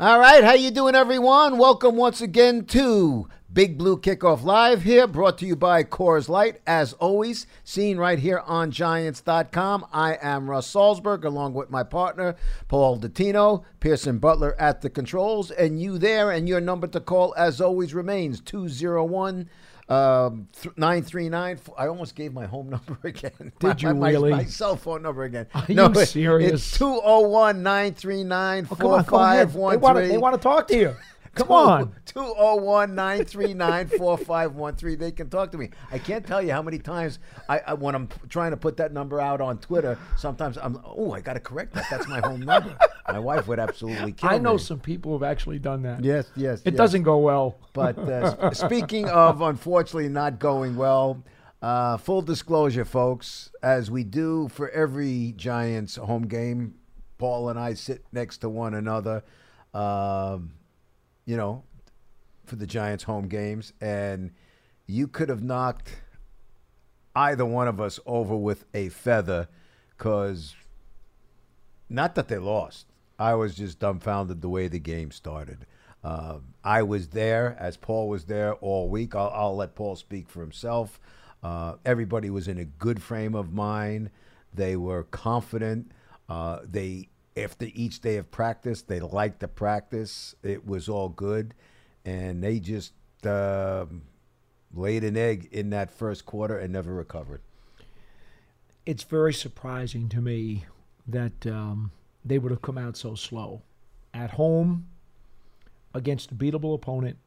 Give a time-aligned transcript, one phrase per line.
[0.00, 1.56] All right, how you doing, everyone?
[1.56, 6.60] Welcome once again to Big Blue Kickoff Live here, brought to you by Coors Light.
[6.66, 9.86] As always, seen right here on Giants.com.
[9.92, 12.34] I am Russ Salzberg, along with my partner,
[12.66, 17.32] Paul Dottino, Pearson Butler at the controls, and you there, and your number to call,
[17.36, 19.46] as always, remains 201-
[19.88, 21.58] um, th- nine three nine.
[21.76, 23.52] I almost gave my home number again.
[23.60, 24.30] Did my, you my, really?
[24.30, 25.46] My cell phone number again.
[25.54, 26.52] Are no, you it- serious?
[26.52, 29.48] It's two zero one nine three nine Oh, four on, go ahead.
[29.50, 30.08] five one three.
[30.08, 30.96] they want to talk to you.
[31.34, 31.94] Come on.
[32.06, 34.98] 201 939 4513.
[34.98, 35.70] They can talk to me.
[35.90, 38.92] I can't tell you how many times I, I when I'm trying to put that
[38.92, 41.86] number out on Twitter, sometimes I'm, oh, I got to correct that.
[41.90, 42.76] That's my home number.
[43.06, 44.36] My wife would absolutely kill me.
[44.36, 44.58] I know me.
[44.58, 46.02] some people who've actually done that.
[46.02, 46.62] Yes, yes.
[46.64, 46.78] It yes.
[46.78, 47.58] doesn't go well.
[47.74, 51.22] But uh, speaking of unfortunately not going well,
[51.60, 56.74] uh, full disclosure, folks, as we do for every Giants home game,
[57.18, 59.22] Paul and I sit next to one another,
[59.72, 60.52] um,
[61.26, 61.62] you know,
[62.44, 64.30] for the Giants home games, and
[64.86, 65.96] you could have knocked
[67.16, 69.48] either one of us over with a feather
[69.96, 70.54] because
[71.88, 72.86] not that they lost.
[73.18, 75.66] I was just dumbfounded the way the game started.
[76.02, 79.14] Uh, I was there as Paul was there all week.
[79.14, 81.00] I'll, I'll let Paul speak for himself.
[81.42, 84.10] Uh, everybody was in a good frame of mind.
[84.52, 85.92] They were confident.
[86.28, 90.34] Uh, they after each day of practice, they liked the practice.
[90.42, 91.54] It was all good,
[92.04, 92.92] and they just
[93.26, 94.02] um
[94.76, 97.40] laid an egg in that first quarter and never recovered.
[98.84, 100.66] It's very surprising to me
[101.06, 101.92] that um,
[102.24, 103.62] they would have come out so slow.
[104.12, 104.88] At home,
[105.94, 107.18] against a beatable opponent,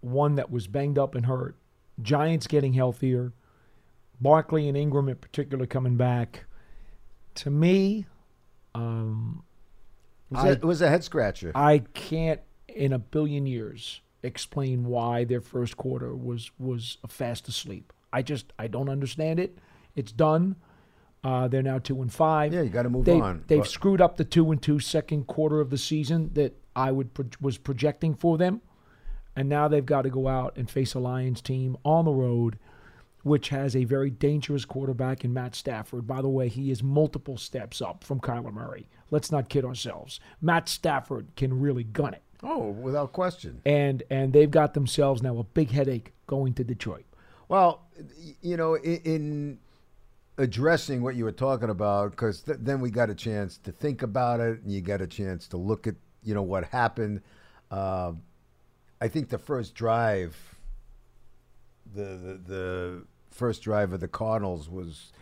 [0.00, 1.56] one that was banged up and hurt,
[2.00, 3.32] Giants getting healthier,
[4.20, 6.44] Barkley and Ingram in particular coming back.
[7.36, 8.06] To me,
[8.74, 9.42] um,
[10.30, 11.52] It was, I- a, it was a head scratcher.
[11.54, 17.92] I can't in a billion years explain why their first quarter was was fast asleep.
[18.12, 19.58] I just I don't understand it.
[19.94, 20.56] It's done.
[21.22, 22.52] Uh, they're now two and five.
[22.52, 25.26] Yeah, you gotta move they, on, They've but- screwed up the two and two second
[25.26, 28.60] quarter of the season that I would pro- was projecting for them,
[29.36, 32.58] and now they've got to go out and face a Lions team on the road,
[33.24, 36.06] which has a very dangerous quarterback in Matt Stafford.
[36.06, 38.88] By the way, he is multiple steps up from Kyler Murray.
[39.10, 40.20] Let's not kid ourselves.
[40.40, 43.60] Matt Stafford can really gun it oh, without question.
[43.66, 47.04] and and they've got themselves now a big headache going to Detroit.
[47.48, 47.82] Well,
[48.40, 49.58] you know, in, in
[50.38, 54.02] addressing what you were talking about, because th- then we got a chance to think
[54.02, 57.22] about it, and you got a chance to look at, you know, what happened.
[57.70, 58.12] Uh,
[59.00, 60.36] I think the first drive,
[61.94, 63.02] the, the the
[63.34, 65.12] first drive of the Cardinals was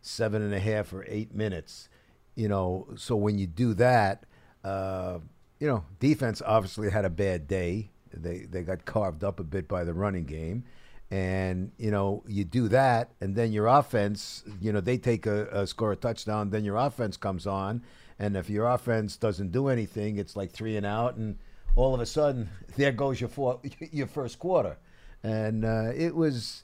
[0.00, 1.88] seven and a half or eight minutes.
[2.34, 4.24] You know, so when you do that,
[4.64, 5.18] uh,
[5.60, 7.90] you know, defense obviously had a bad day.
[8.12, 10.64] They they got carved up a bit by the running game,
[11.10, 15.46] and you know you do that, and then your offense, you know, they take a,
[15.48, 17.82] a score a touchdown, then your offense comes on,
[18.18, 21.38] and if your offense doesn't do anything, it's like three and out, and
[21.76, 23.60] all of a sudden there goes your four,
[23.92, 24.78] your first quarter,
[25.22, 26.62] and uh, it was.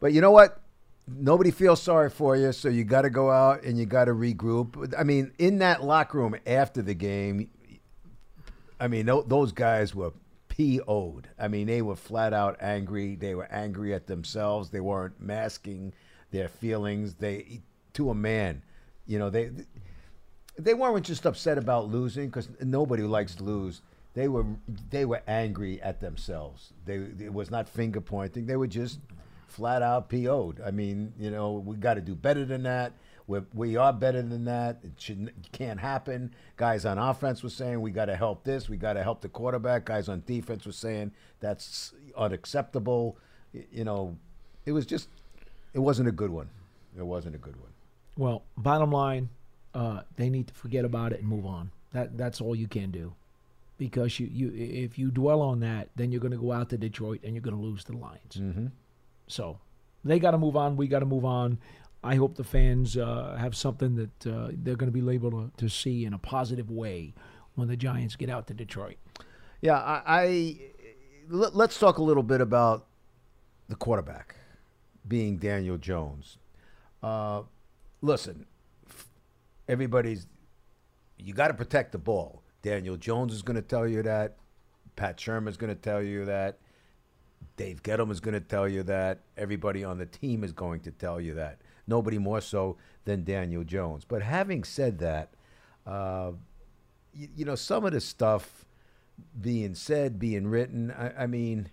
[0.00, 0.60] But you know what?
[1.08, 4.12] Nobody feels sorry for you, so you got to go out and you got to
[4.12, 4.92] regroup.
[4.98, 7.48] I mean, in that locker room after the game,
[8.80, 10.12] I mean, those guys were
[10.48, 11.28] PO'd.
[11.38, 13.14] I mean, they were flat out angry.
[13.14, 14.70] They were angry at themselves.
[14.70, 15.92] They weren't masking
[16.30, 17.14] their feelings.
[17.14, 17.62] They,
[17.94, 18.62] to a man,
[19.06, 19.50] you know, they
[20.58, 23.82] they weren't just upset about losing because nobody likes to lose.
[24.14, 24.46] They were
[24.90, 26.72] they were angry at themselves.
[26.84, 28.46] They it was not finger pointing.
[28.46, 28.98] They were just
[29.46, 30.60] flat out PO'd.
[30.64, 32.92] I mean, you know, we got to do better than that.
[33.26, 34.78] We're, we are better than that.
[34.84, 36.32] It should can't happen.
[36.56, 38.68] Guys on offense were saying we got to help this.
[38.68, 39.84] We got to help the quarterback.
[39.84, 43.16] Guys on defense were saying that's unacceptable.
[43.72, 44.16] You know,
[44.64, 45.08] it was just
[45.74, 46.48] it wasn't a good one.
[46.96, 47.70] It wasn't a good one.
[48.16, 49.28] Well, bottom line,
[49.74, 51.70] uh, they need to forget about it and move on.
[51.92, 53.12] That that's all you can do,
[53.76, 56.78] because you, you if you dwell on that, then you're going to go out to
[56.78, 58.36] Detroit and you're going to lose the Lions.
[58.36, 58.66] Mm-hmm.
[59.26, 59.58] So
[60.04, 60.76] they got to move on.
[60.76, 61.58] We got to move on.
[62.02, 65.50] I hope the fans uh, have something that uh, they're going to be able to,
[65.56, 67.14] to see in a positive way
[67.54, 68.96] when the Giants get out to Detroit.
[69.60, 70.60] Yeah, I, I
[71.28, 72.86] let, let's talk a little bit about
[73.68, 74.36] the quarterback
[75.08, 76.38] being Daniel Jones.
[77.02, 77.42] Uh,
[78.02, 78.46] listen,
[79.68, 80.26] everybody's
[81.18, 82.42] you got to protect the ball.
[82.62, 84.36] Daniel Jones is going to tell you that.
[84.96, 86.58] Pat Shurmur's going to tell you that.
[87.56, 89.20] Dave Gettleman is going to tell you that.
[89.36, 91.60] Everybody on the team is going to tell you that.
[91.86, 94.04] Nobody more so than Daniel Jones.
[94.04, 95.34] But having said that,
[95.86, 96.32] uh,
[97.14, 98.66] you, you know, some of the stuff
[99.40, 100.90] being said, being written.
[100.90, 101.70] I, I mean,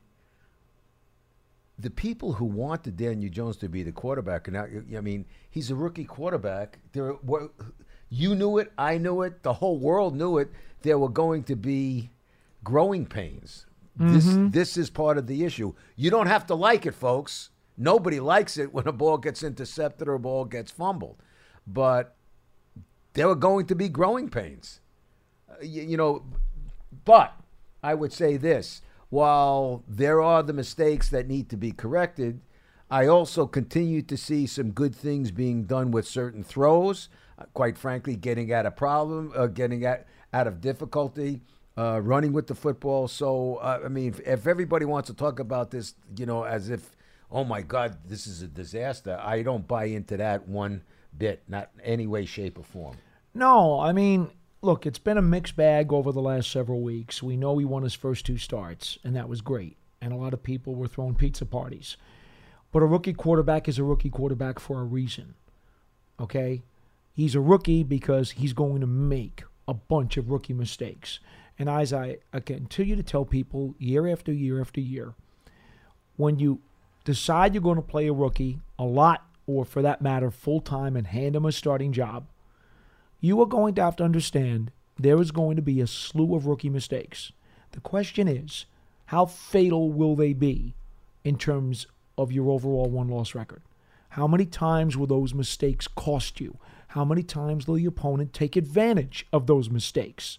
[1.78, 5.72] the people who wanted Daniel Jones to be the quarterback, and now, I mean, he's
[5.72, 6.80] a rookie quarterback.
[6.94, 7.52] There, were,
[8.10, 10.52] you knew it, I knew it, the whole world knew it.
[10.84, 12.12] There were going to be
[12.64, 13.66] growing pains.
[13.95, 15.74] This, this is part of the issue.
[15.95, 17.51] You don't have to like it, folks.
[17.78, 21.18] Nobody likes it when a ball gets intercepted or a ball gets fumbled,
[21.66, 22.16] but
[23.13, 24.80] there are going to be growing pains.
[25.50, 26.24] Uh, you, you know,
[27.06, 27.40] but
[27.84, 32.42] I would say this while there are the mistakes that need to be corrected,
[32.90, 37.10] I also continue to see some good things being done with certain throws.
[37.38, 40.00] Uh, quite frankly, getting out of problem, uh, getting out,
[40.31, 41.42] out of difficulty,
[41.78, 43.08] uh, running with the football.
[43.08, 46.70] So, uh, I mean, if, if everybody wants to talk about this, you know, as
[46.70, 46.96] if,
[47.31, 50.84] oh my God, this is a disaster, I don't buy into that one
[51.18, 52.98] bit, not any way, shape, or form.
[53.34, 54.30] No, I mean,
[54.62, 57.24] look, it's been a mixed bag over the last several weeks.
[57.24, 59.78] We know he won his first two starts, and that was great.
[60.02, 61.98] And a lot of people were throwing pizza parties.
[62.72, 65.36] But a rookie quarterback is a rookie quarterback for a reason.
[66.19, 66.64] Okay?
[67.14, 71.19] He's a rookie because he's going to make a bunch of rookie mistakes.
[71.60, 75.14] And as I, I continue to tell people year after year after year,
[76.16, 76.60] when you
[77.06, 80.96] decide you're going to play a rookie a lot, or for that matter, full time,
[80.96, 82.26] and hand him a starting job,
[83.20, 86.46] you are going to have to understand there is going to be a slew of
[86.46, 87.32] rookie mistakes.
[87.72, 88.66] The question is,
[89.08, 90.76] how fatal will they be
[91.24, 93.62] in terms of your overall one loss record?
[94.10, 96.58] How many times will those mistakes cost you?
[96.90, 100.38] How many times will the opponent take advantage of those mistakes?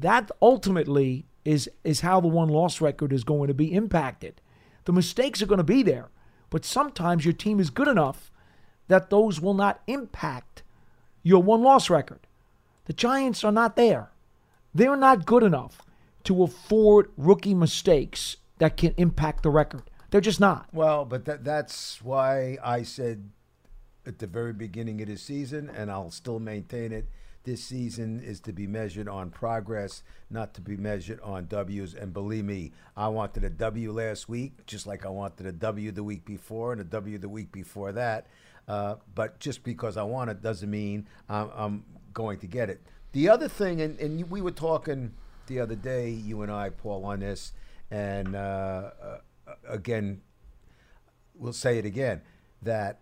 [0.00, 4.40] That ultimately is, is how the one loss record is going to be impacted.
[4.86, 6.08] The mistakes are going to be there,
[6.48, 8.30] but sometimes your team is good enough
[8.88, 10.62] that those will not impact
[11.22, 12.20] your one loss record.
[12.86, 14.10] The Giants are not there.
[14.74, 15.82] They're not good enough
[16.24, 19.82] to afford rookie mistakes that can impact the record.
[20.10, 20.68] They're just not.
[20.72, 23.30] Well, but that, that's why I said
[24.06, 27.08] at the very beginning of the season, and I'll still maintain it.
[27.44, 31.92] This season is to be measured on progress, not to be measured on W's.
[31.92, 35.90] And believe me, I wanted a W last week, just like I wanted a W
[35.90, 38.28] the week before and a W the week before that.
[38.68, 41.84] Uh, but just because I want it doesn't mean I'm, I'm
[42.14, 42.80] going to get it.
[43.10, 45.12] The other thing, and, and we were talking
[45.48, 47.52] the other day, you and I, Paul, on this,
[47.90, 49.18] and uh, uh,
[49.68, 50.22] again,
[51.34, 52.22] we'll say it again
[52.62, 53.00] that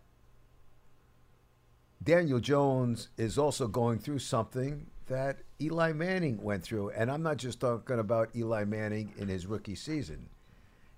[2.02, 6.90] Daniel Jones is also going through something that Eli Manning went through.
[6.90, 10.30] And I'm not just talking about Eli Manning in his rookie season.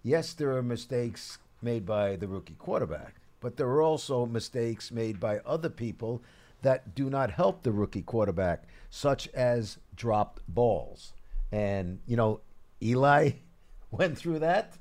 [0.05, 5.19] Yes, there are mistakes made by the rookie quarterback, but there are also mistakes made
[5.19, 6.23] by other people
[6.63, 11.15] that do not help the rookie quarterback, such as dropped balls.
[11.51, 12.41] And, you know,
[12.81, 13.33] Eli
[13.91, 14.75] went through that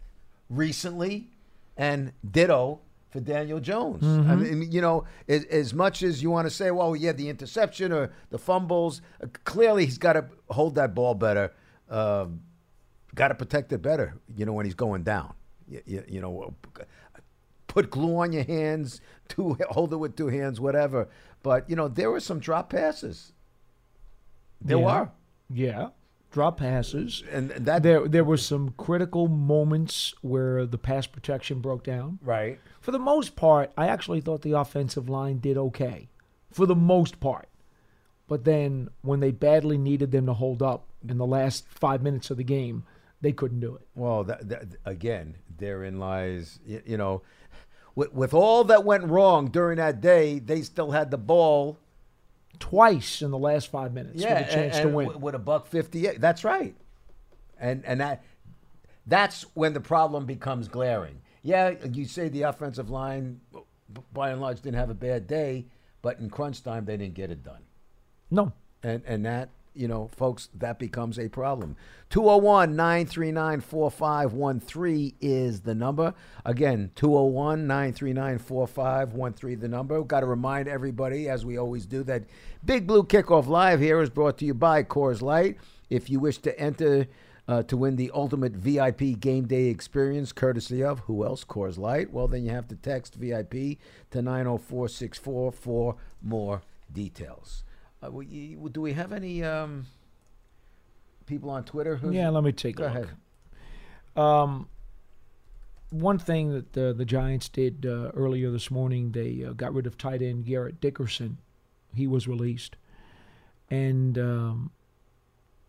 [0.49, 1.29] recently,
[1.75, 2.79] and ditto
[3.11, 4.03] for Daniel Jones.
[4.03, 7.27] I mean, you know, as, as much as you want to say, well, yeah, the
[7.29, 11.53] interception or the fumbles, uh, clearly he's got to hold that ball better,
[11.89, 12.39] um,
[13.13, 15.33] got to protect it better, you know, when he's going down.
[15.67, 16.53] You, you, you know,
[17.67, 21.09] put glue on your hands, two, hold it with two hands, whatever.
[21.43, 23.33] But, you know, there were some drop passes.
[24.61, 24.85] There Yeah.
[25.01, 25.09] were.
[25.53, 25.89] Yeah.
[26.31, 27.23] Drop passes.
[27.31, 32.19] And that, There, there were some critical moments where the pass protection broke down.
[32.23, 32.59] right.
[32.79, 36.09] For the most part, I actually thought the offensive line did okay.
[36.51, 37.47] For the most part.
[38.27, 42.31] But then when they badly needed them to hold up in the last five minutes
[42.31, 42.85] of the game,
[43.19, 43.85] they couldn't do it.
[43.93, 47.21] Well, that, that, again, therein lies, you, you know,
[47.93, 51.77] with, with all that went wrong during that day, they still had the ball.
[52.61, 55.19] Twice in the last five minutes with a chance and, to win.
[55.19, 56.21] with a buck fifty-eight.
[56.21, 56.75] That's right,
[57.59, 58.23] and and that
[59.05, 61.21] that's when the problem becomes glaring.
[61.43, 63.41] Yeah, you say the offensive line,
[64.13, 65.65] by and large, didn't have a bad day,
[66.01, 67.63] but in crunch time, they didn't get it done.
[68.29, 68.53] no.
[68.83, 71.75] And and that, you know, folks, that becomes a problem.
[72.09, 76.13] 201 939 4513 is the number.
[76.45, 80.01] Again, 201 939 4513, the number.
[80.03, 82.23] Got to remind everybody, as we always do, that
[82.65, 85.57] Big Blue Kickoff Live here is brought to you by Coors Light.
[85.89, 87.07] If you wish to enter
[87.47, 91.43] uh, to win the ultimate VIP game day experience, courtesy of who else?
[91.43, 92.11] Coors Light.
[92.11, 93.77] Well, then you have to text VIP
[94.11, 96.61] to 90464 for more
[96.93, 97.63] details.
[98.03, 99.85] Uh, we, do we have any um,
[101.25, 101.95] people on Twitter?
[101.95, 102.95] Who, Yeah, let me take Go a look.
[102.95, 103.09] ahead.
[104.15, 104.67] Um,
[105.91, 109.85] one thing that uh, the Giants did uh, earlier this morning, they uh, got rid
[109.85, 111.37] of tight end Garrett Dickerson.
[111.93, 112.75] He was released,
[113.69, 114.71] and um,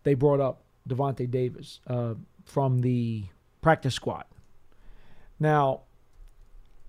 [0.03, 2.13] they brought up Devontae Davis uh,
[2.45, 3.25] from the
[3.61, 4.25] practice squad.
[5.39, 5.81] Now,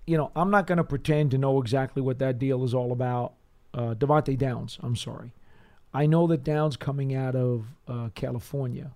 [0.07, 2.91] you know, I'm not going to pretend to know exactly what that deal is all
[2.91, 3.33] about.
[3.75, 5.33] Uh, Devontae Downs, I'm sorry.
[5.93, 8.91] I know that Downs coming out of uh, California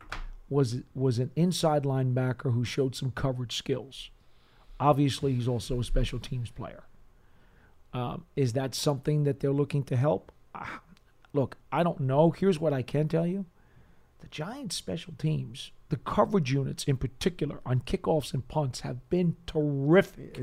[0.49, 4.09] was was an inside linebacker who showed some coverage skills.
[4.79, 6.83] Obviously, he's also a special teams player.
[7.93, 10.31] Um, is that something that they're looking to help?
[10.55, 10.79] Ah,
[11.33, 12.31] look, I don't know.
[12.31, 13.45] Here's what I can tell you:
[14.19, 19.35] the Giants' special teams, the coverage units in particular on kickoffs and punts, have been
[19.45, 20.39] terrific.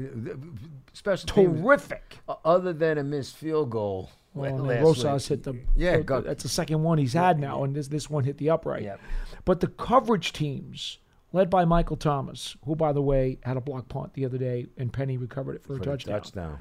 [0.92, 2.18] Special teams, Terrific.
[2.28, 4.10] o- other than a missed field goal.
[4.36, 5.38] Well, and last then Rosas week.
[5.38, 8.24] hit the Yeah, go- that's the second one he's had now, and this this one
[8.24, 8.82] hit the upright.
[8.82, 9.00] Yep.
[9.44, 10.98] But the coverage teams,
[11.32, 14.66] led by Michael Thomas, who by the way had a block punt the other day,
[14.76, 16.20] and Penny recovered it for, a for the touchdown.
[16.20, 16.58] touchdown.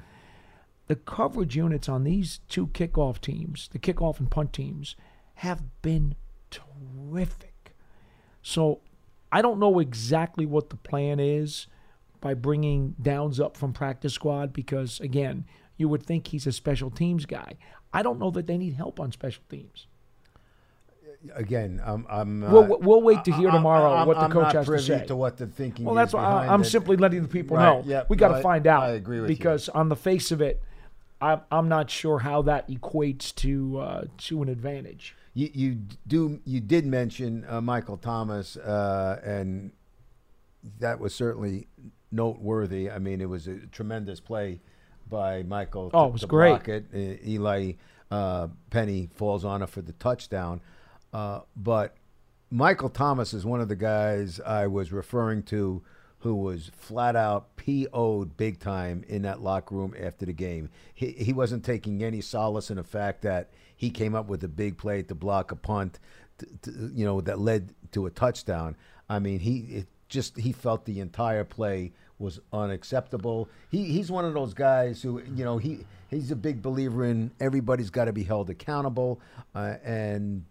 [0.88, 4.94] The coverage units on these two kickoff teams, the kickoff and punt teams,
[5.34, 6.14] have been
[6.50, 7.74] terrific.
[8.42, 8.80] So
[9.32, 11.66] I don't know exactly what the plan is
[12.20, 15.44] by bringing Downs up from practice squad because again,
[15.76, 17.54] you would think he's a special teams guy.
[17.92, 19.86] I don't know that they need help on special teams.
[21.34, 22.06] Again, I'm.
[22.08, 24.78] I'm uh, We'll, we'll wait to hear tomorrow I'm- what the I'm coach has to
[24.78, 25.06] say.
[25.06, 25.84] To what the thinking.
[25.86, 26.66] Well, that's why I'm it.
[26.66, 27.82] simply letting the people Right, know.
[27.86, 28.82] yep, we got to find out.
[28.84, 29.36] I agree with you.
[29.36, 30.62] because on the face of it,
[31.20, 35.16] I'm I'm not sure how that equates to uh, to an advantage.
[35.34, 39.72] You, you do you did mention uh, Michael Thomas, uh, and
[40.78, 41.66] that was certainly
[42.12, 42.90] noteworthy.
[42.90, 44.60] I mean, it was a tremendous play
[45.08, 45.90] by Michael.
[45.94, 46.50] Oh, it was great.
[46.50, 46.86] block it.
[46.94, 47.72] Uh, Eli
[48.10, 50.60] uh, Penny falls on it for the touchdown,
[51.12, 51.96] uh, but
[52.50, 55.82] Michael Thomas is one of the guys I was referring to
[56.20, 60.70] who was flat out PO'd big time in that locker room after the game.
[60.94, 64.48] He, he wasn't taking any solace in the fact that he came up with a
[64.48, 65.98] big play to block a punt,
[66.38, 68.76] to, to, you know, that led to a touchdown.
[69.08, 73.48] I mean, he it just he felt the entire play was unacceptable.
[73.70, 75.80] He he's one of those guys who you know he
[76.10, 79.20] he's a big believer in everybody's got to be held accountable,
[79.54, 80.44] uh, and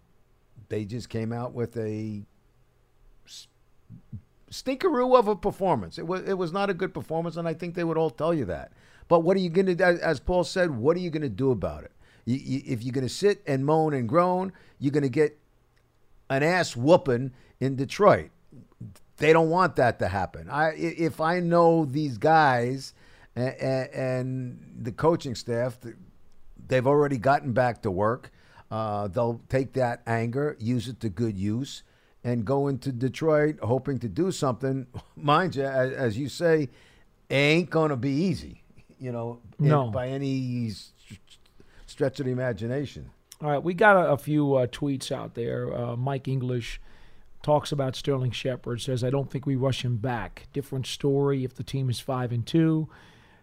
[0.69, 2.23] they just came out with a
[4.51, 5.97] stinkeroo of a performance.
[5.97, 8.33] It was it was not a good performance, and I think they would all tell
[8.33, 8.71] you that.
[9.07, 11.51] But what are you going to, as, Paul said, what are you going to do
[11.51, 11.91] about it?
[12.25, 15.37] You, you, if you're going to sit and moan and groan, you're going to get
[16.29, 18.31] an ass whooping in Detroit.
[19.17, 20.49] They don't want that to happen.
[20.49, 22.93] I if I know these guys
[23.35, 23.53] and,
[23.93, 25.77] and the coaching staff,
[26.67, 28.31] they've already gotten back to work.
[28.71, 31.83] Uh, they'll take that anger, use it to good use,
[32.23, 34.87] and go into Detroit hoping to do something.
[35.15, 36.63] Mind you, as, as you say,
[37.29, 38.63] it ain't going to be easy,
[38.99, 39.89] you know, No.
[39.91, 40.71] by any
[41.85, 43.11] stretch of the imagination.
[43.41, 45.73] All right, we got a, a few uh, tweets out there.
[45.73, 46.81] Uh, Mike English
[47.45, 48.81] talks about Sterling Shepard.
[48.81, 50.47] Says, "I don't think we rush him back.
[50.51, 52.89] Different story if the team is five and two.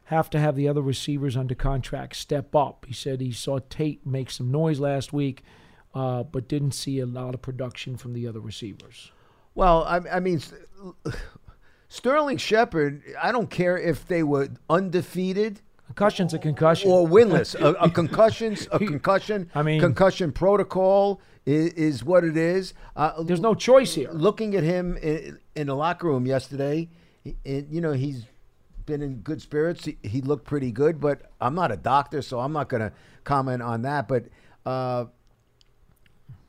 [0.06, 4.04] Have to have the other receivers under contract step up." He said he saw Tate
[4.04, 5.44] make some noise last week,
[5.94, 9.12] uh, but didn't see a lot of production from the other receivers.
[9.54, 10.40] Well, I, I mean,
[11.88, 16.90] Sterling Shepard, I don't care if they were undefeated Concussion's a concussion.
[16.90, 17.54] or winless.
[17.60, 19.48] a, a concussion's a concussion.
[19.54, 22.74] I mean- concussion protocol is, is what it is.
[22.96, 24.10] Uh, There's no choice here.
[24.12, 26.88] looking at him in, in the locker room yesterday,
[27.44, 28.26] it, you know, he's
[28.86, 29.84] been in good spirits.
[29.84, 32.92] He, he looked pretty good, but I'm not a doctor, so I'm not going to
[33.24, 34.08] comment on that.
[34.08, 34.26] But
[34.66, 35.06] uh,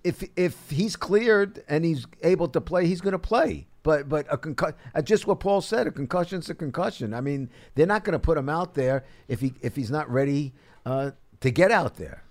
[0.04, 3.68] if if he's cleared and he's able to play, he's going to play.
[3.84, 7.14] But but a concussion, just what Paul said, a concussion's a concussion.
[7.14, 10.10] I mean, they're not going to put him out there if he if he's not
[10.10, 10.54] ready
[10.86, 12.24] uh, to get out there.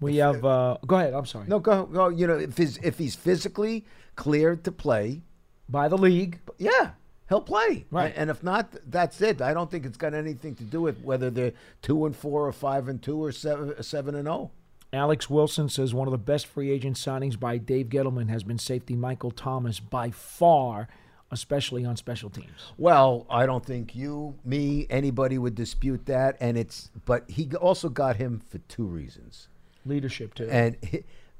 [0.00, 0.44] We have.
[0.44, 1.14] Uh, go ahead.
[1.14, 1.46] I'm sorry.
[1.48, 2.08] No, go go.
[2.08, 3.84] You know, if he's if he's physically
[4.14, 5.22] cleared to play,
[5.68, 6.40] By the league.
[6.58, 6.90] yeah,
[7.28, 7.86] he'll play.
[7.90, 8.12] Right.
[8.16, 9.40] And if not, that's it.
[9.40, 12.52] I don't think it's got anything to do with whether they're two and four or
[12.52, 14.32] five and two or seven seven and oh.
[14.32, 14.50] zero.
[14.92, 18.58] Alex Wilson says one of the best free agent signings by Dave Gettleman has been
[18.58, 20.88] safety Michael Thomas by far,
[21.30, 22.72] especially on special teams.
[22.78, 26.36] Well, I don't think you, me, anybody would dispute that.
[26.40, 29.48] And it's, but he also got him for two reasons.
[29.86, 30.48] Leadership too.
[30.50, 30.76] And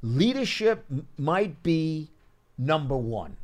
[0.03, 0.85] leadership
[1.19, 2.11] might be
[2.57, 3.37] number one.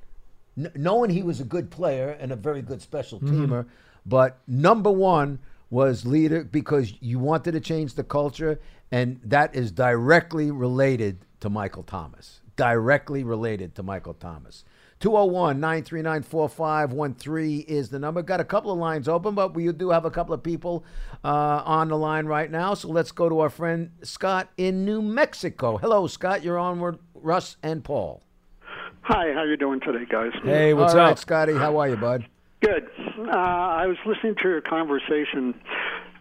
[0.57, 3.45] N- knowing he was a good player and a very good special mm-hmm.
[3.45, 3.67] teamer,
[4.07, 5.39] but number one
[5.71, 11.49] was leader because you wanted to change the culture, and that is directly related to
[11.49, 12.41] Michael Thomas.
[12.57, 14.65] Directly related to Michael Thomas.
[15.03, 18.23] 201 939 4513 is the number.
[18.23, 20.85] Got a couple of lines open, but we do have a couple of people
[21.25, 22.75] uh, on the line right now.
[22.75, 25.77] So let's go to our friend Scott in New Mexico.
[25.77, 26.45] Hello, Scott.
[26.45, 28.23] You're on with Russ and Paul.
[29.01, 30.31] Hi, how you doing today, guys?
[30.45, 31.19] Hey, what's All right, up?
[31.19, 31.55] Scotty?
[31.55, 32.25] How are you, bud?
[32.61, 32.89] Good.
[33.19, 35.61] Uh, I was listening to your conversation,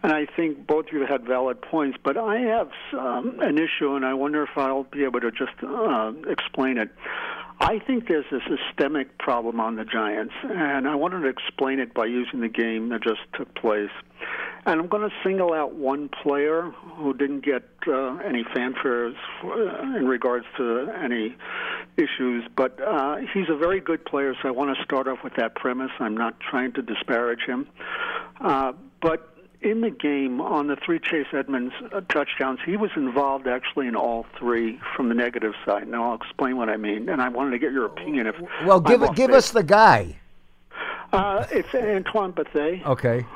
[0.02, 3.94] and I think both of you had valid points, but I have um, an issue,
[3.94, 6.90] and I wonder if I'll be able to just uh, explain it.
[7.62, 11.94] I think there's a systemic problem on the Giants, and I wanted to explain it
[11.94, 13.90] by using the game that just took place.
[14.66, 19.14] And I'm going to single out one player who didn't get uh, any fanfares
[19.44, 21.36] uh, in regards to any
[21.96, 25.34] issues, but uh, he's a very good player, so I want to start off with
[25.36, 25.92] that premise.
[26.00, 27.68] I'm not trying to disparage him.
[28.40, 29.31] Uh, but
[29.62, 33.96] in the game on the three Chase Edmonds uh, touchdowns, he was involved actually in
[33.96, 35.88] all three from the negative side.
[35.88, 38.26] Now I'll explain what I mean, and I wanted to get your opinion.
[38.26, 40.18] If Well, give I'm give us the guy.
[41.12, 42.82] Uh, it's Antoine Bethea.
[42.86, 43.26] Okay.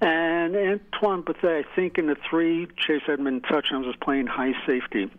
[0.00, 5.10] And Antoine Bethea, I think in the three Chase Edmonds touchdowns was playing high safety.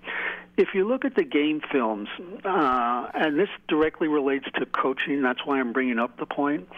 [0.56, 2.10] If you look at the game films,
[2.46, 6.70] uh, and this directly relates to coaching, that's why I'm bringing up the point.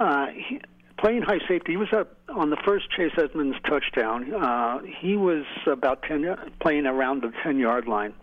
[0.00, 0.60] Uh, he,
[0.98, 4.32] playing high safety, he was up on the first Chase Edmonds touchdown.
[4.32, 8.14] Uh, he was about ten, playing around the ten yard line.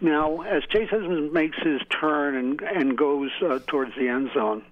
[0.00, 4.62] Now, as Chase Edmonds makes his turn and and goes uh, towards the end zone,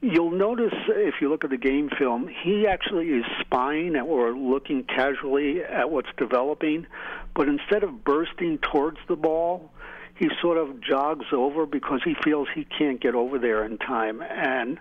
[0.00, 4.84] You'll notice if you look at the game film, he actually is spying or looking
[4.84, 6.86] casually at what's developing,
[7.34, 9.72] but instead of bursting towards the ball,
[10.18, 14.20] he sort of jogs over because he feels he can't get over there in time.
[14.22, 14.78] And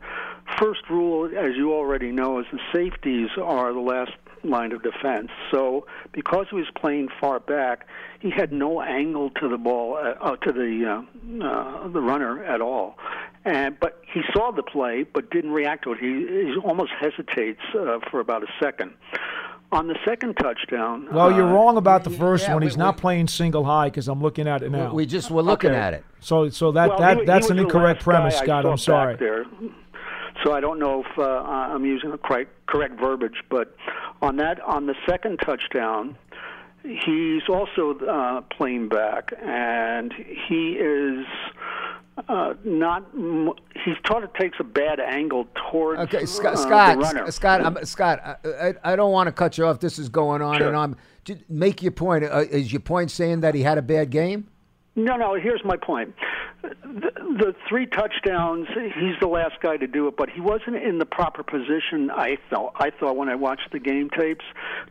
[0.58, 4.12] first rule, as you already know, is the safeties are the last
[4.44, 5.30] line of defense.
[5.52, 7.86] So because he was playing far back,
[8.20, 12.44] he had no angle to the ball uh, uh, to the uh, uh, the runner
[12.44, 12.98] at all.
[13.46, 16.00] And but he saw the play, but didn't react to it.
[16.00, 18.94] He, he almost hesitates uh, for about a second.
[19.70, 22.62] On the second touchdown, Well, you're uh, wrong about the first yeah, one.
[22.62, 24.94] we- He's not we- playing single high because I'm looking at it now.
[24.94, 25.80] We just were looking Okay.
[25.80, 26.06] at it.
[26.22, 28.66] so, so that well, that he- that's he an incorrect premise, Scott.
[28.66, 29.16] I'm back sorry.
[29.18, 29.46] There.
[30.46, 33.76] So I don't know if uh, I'm using the correct correct verbiage, but
[34.22, 36.16] on that on the second touchdown,
[36.84, 40.14] he's also uh, playing back, and
[40.48, 41.26] he is.
[42.28, 43.54] Uh, not m-
[43.84, 46.56] he sort of takes a bad angle towards Okay, uh, Scott.
[46.56, 46.98] the Scott.
[46.98, 47.32] runner.
[47.32, 47.62] Scott.
[47.64, 48.20] I'm, Scott.
[48.44, 49.80] I, I, I don't want to cut you off.
[49.80, 50.68] This is going on, Sure.
[50.68, 50.96] and I'm.
[51.26, 52.24] Just make your point.
[52.24, 54.48] Uh, is your point saying that he had a bad game?
[54.96, 55.36] No, no.
[55.36, 56.16] Here's my point.
[56.64, 60.98] The, the three touchdowns, he's the last guy to do it, but he wasn't in
[60.98, 62.10] the proper position.
[62.10, 62.74] I thought.
[62.78, 64.44] I thought when I watched the game tapes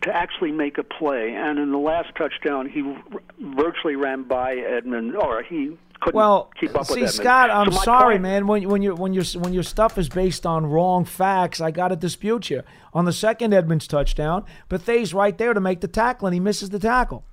[0.02, 1.34] to actually make a play.
[1.34, 2.94] And in the last touchdown, he
[3.40, 7.10] virtually ran by Edmund, or he couldn't Well, keep up with see, Edmund.
[7.12, 8.46] Scott, I'm So sorry, point- man.
[8.46, 11.88] When when you when your when your stuff is based on wrong facts, I got
[11.88, 12.62] to dispute you.
[12.94, 16.70] On the second Edmonds touchdown, Bethea's right there to make the tackle, and he misses
[16.70, 17.24] the tackle.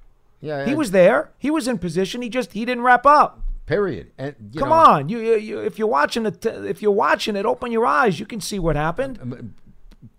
[0.41, 0.65] Yeah.
[0.65, 1.31] He was there.
[1.37, 2.21] He was in position.
[2.21, 3.39] He just he didn't wrap up.
[3.65, 4.11] Period.
[4.17, 7.37] And you Come know, on, you, you, you if you're watching it, if you're watching
[7.37, 8.19] it, open your eyes.
[8.19, 9.19] You can see what happened.
[9.21, 9.55] Um, um,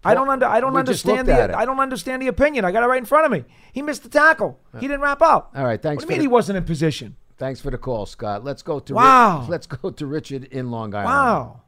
[0.02, 1.56] I don't under, I don't understand the.
[1.56, 2.64] I don't understand the opinion.
[2.64, 3.44] I got it right in front of me.
[3.72, 4.58] He missed the tackle.
[4.80, 5.52] He didn't wrap up.
[5.54, 7.16] All right, thanks What do you mean the- he wasn't in position?
[7.36, 8.44] Thanks for the call, Scott.
[8.44, 8.94] Let's go to.
[8.94, 9.40] Wow.
[9.40, 11.06] Rich, let's go to Richard in Long Island.
[11.08, 11.60] Wow.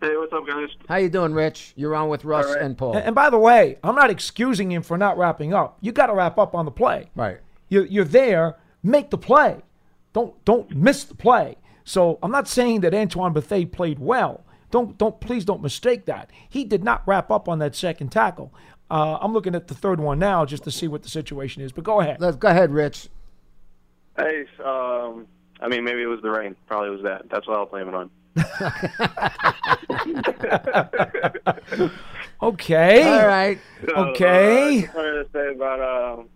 [0.00, 0.68] Hey, what's up, guys?
[0.88, 1.72] How you doing, Rich?
[1.76, 2.62] You're on with Russ All right.
[2.62, 2.94] and Paul.
[2.96, 5.78] And, and by the way, I'm not excusing him for not wrapping up.
[5.80, 7.10] You got to wrap up on the play.
[7.14, 7.38] right.
[7.70, 8.56] You're, you're there.
[8.82, 9.62] Make the play.
[10.12, 11.56] Don't don't miss the play.
[11.84, 14.44] So I'm not saying that Antoine Bethea played well.
[14.70, 16.30] Don't don't please don't mistake that.
[16.48, 18.52] He did not wrap up on that second tackle.
[18.90, 21.72] Uh, I'm looking at the third one now just to see what the situation is.
[21.72, 22.20] But go ahead.
[22.20, 23.08] Let's go ahead, Rich.
[24.16, 25.26] Hey, um,
[25.60, 26.56] I mean, maybe it was the rain.
[26.66, 27.28] Probably was that.
[27.30, 28.10] That's what I'll blame it on.
[32.42, 33.02] Okay.
[33.02, 33.58] All right.
[33.86, 34.78] So, Okay.
[34.78, 36.26] Uh, just wanted to say about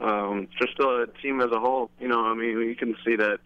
[0.00, 1.90] uh, um, just the team as a whole.
[2.00, 3.38] You know, I mean, you can see that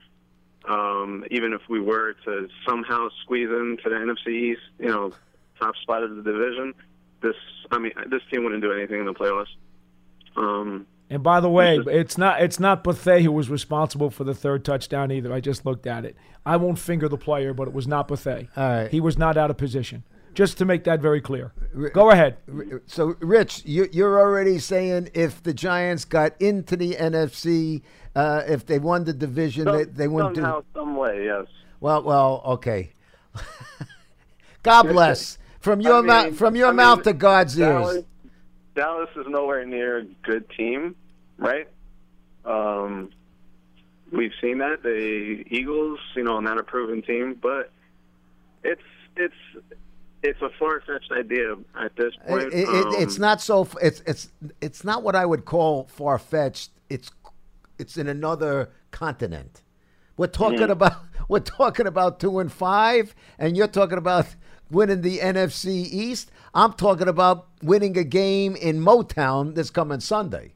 [0.66, 5.12] um, even if we were to somehow squeeze into the NFC East, you know,
[5.60, 6.74] top spot of the division,
[7.20, 7.36] this,
[7.70, 9.48] I mean, this team wouldn't do anything in the playoffs.
[10.36, 14.34] Um, And by the way, it's not it's not Bethea who was responsible for the
[14.34, 15.32] third touchdown either.
[15.32, 16.16] I just looked at it.
[16.44, 18.48] I won't finger the player, but it was not Bethea.
[18.56, 18.90] All right.
[18.90, 20.04] He was not out of position.
[20.34, 21.52] Just to make that very clear.
[21.92, 22.36] Go ahead.
[22.86, 27.82] So, Rich, you, you're already saying if the Giants got into the NFC,
[28.14, 30.42] uh, if they won the division, they, they wouldn't do.
[30.42, 31.46] somehow, some way, yes.
[31.80, 32.92] Well, well, okay.
[34.62, 35.38] God bless.
[35.60, 38.04] From your I mouth, mean- from your I mouth mean, to God's Dallas, ears.
[38.78, 40.94] Dallas is nowhere near a good team,
[41.36, 41.66] right?
[42.44, 43.10] Um,
[44.12, 47.72] we've seen that the Eagles, you know, not a proven team, but
[48.62, 48.80] it's
[49.16, 49.34] it's
[50.22, 52.52] it's a far fetched idea at this point.
[52.52, 53.62] It, it, it's Um, not so.
[53.62, 54.28] f- It's it's
[54.60, 56.70] it's not what I would call far fetched.
[56.88, 57.10] It's
[57.80, 59.62] it's in another continent.
[60.16, 60.70] We're talking Mm-hmm.
[60.70, 60.96] about
[61.28, 64.26] we're talking about two and five, and you're talking about
[64.70, 66.30] winning the NFC East.
[66.54, 70.52] I'm talking about winning a game in Motown this coming Sunday.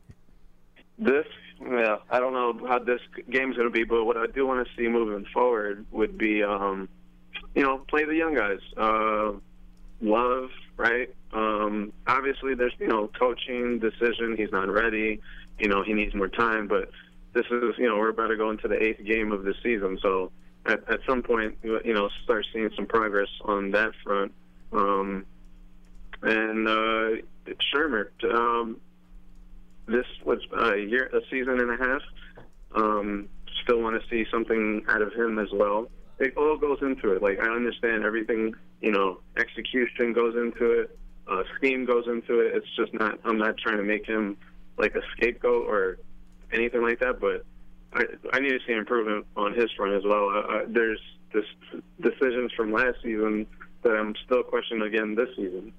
[0.99, 1.27] This,
[1.61, 4.67] yeah, I don't know how this game's going to be, but what I do want
[4.67, 6.89] to see moving forward would be, um,
[7.55, 8.61] you know, play the young guys.
[8.77, 9.33] Uh,
[10.01, 11.15] love, right?
[11.33, 14.37] Um, obviously, there's you know coaching decision.
[14.37, 15.21] He's not ready.
[15.59, 16.69] You know, he needs more time.
[16.69, 16.91] But
[17.33, 19.99] this is you know we're about to go into the eighth game of the season,
[20.03, 20.31] so
[20.67, 24.33] at, at some point you know start seeing some progress on that front.
[24.73, 25.27] Um,
[26.23, 27.23] and uh,
[27.75, 28.81] Shurmur, um,
[29.87, 32.03] this was a year, a season and a half.
[32.75, 33.29] Um,
[33.63, 35.89] still want to see something out of him as well.
[36.19, 37.23] It all goes into it.
[37.23, 40.99] Like I understand everything, you know, execution goes into it,
[41.29, 42.55] uh, scheme goes into it.
[42.55, 43.19] It's just not.
[43.25, 44.37] I'm not trying to make him
[44.79, 45.99] like a scapegoat or
[46.53, 47.21] anything like that.
[47.21, 47.45] But
[47.95, 50.29] I, I need to see improvement on his front as well.
[50.29, 51.01] Uh, uh, there's
[51.33, 51.45] this
[52.01, 53.47] decisions from last season
[53.83, 55.73] that I'm still questioning again this season.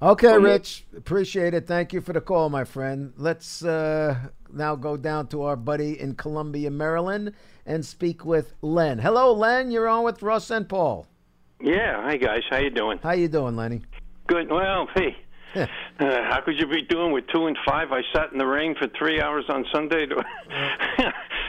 [0.00, 0.84] Okay, Rich.
[0.96, 1.66] Appreciate it.
[1.66, 3.12] Thank you for the call, my friend.
[3.16, 4.16] Let's uh,
[4.52, 7.32] now go down to our buddy in Columbia, Maryland,
[7.66, 8.98] and speak with Len.
[9.00, 9.72] Hello, Len.
[9.72, 11.06] You're on with Russ and Paul.
[11.60, 12.00] Yeah.
[12.02, 12.42] Hi, guys.
[12.48, 12.98] How you doing?
[13.02, 13.82] How you doing, Lenny?
[14.28, 14.50] Good.
[14.50, 15.16] Well, hey.
[15.56, 15.66] Uh,
[15.98, 17.90] how could you be doing with two and five?
[17.90, 20.22] I sat in the rain for three hours on Sunday to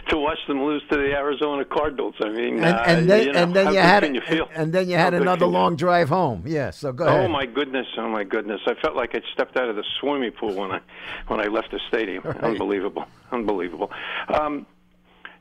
[0.10, 2.16] to watch them lose to the Arizona Cardinals.
[2.22, 4.50] I mean, And, uh, and then you know, and then how you had you feel?
[4.54, 6.44] and, then you had good another long drive home.
[6.46, 6.72] Yeah.
[6.72, 7.26] So go ahead.
[7.26, 7.88] Oh my goodness!
[7.98, 8.62] Oh my goodness!
[8.68, 10.82] I felt like I'd stepped out of the swimming pool when I
[11.28, 12.24] when I left the stadium.
[12.24, 13.06] Unbelievable!
[13.32, 13.92] Unbelievable!
[14.28, 14.66] Um,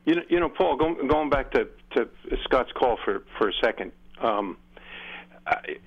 [0.05, 0.77] you know, you know, Paul.
[0.77, 2.09] Going, going back to, to
[2.43, 3.91] Scott's call for for a second.
[4.21, 4.57] Um,
[5.49, 5.77] I,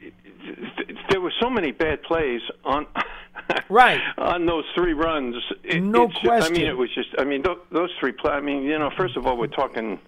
[1.10, 2.86] there were so many bad plays on
[3.68, 4.00] Right.
[4.18, 5.36] on those three runs.
[5.64, 7.08] It, No just- I mean, it was just.
[7.18, 8.32] I mean, th- those three play.
[8.32, 9.98] I mean, you know, first of all, we're talking.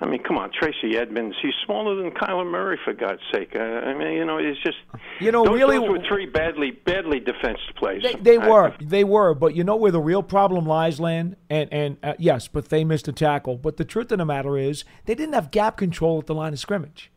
[0.00, 1.36] I mean, come on, Tracy Edmonds.
[1.40, 3.54] He's smaller than Kyler Murray, for God's sake.
[3.54, 4.76] Uh, I mean, you know, it's just.
[5.20, 8.02] You know, those, really- those were three badly, badly defensed plays.
[8.02, 11.36] They, they I- were, they were, but you know where the real problem lies, Len,
[11.50, 13.56] and and uh, yes, but they missed a tackle.
[13.56, 16.52] But the truth of the matter is, they didn't have gap control at the line
[16.52, 17.10] of scrimmage.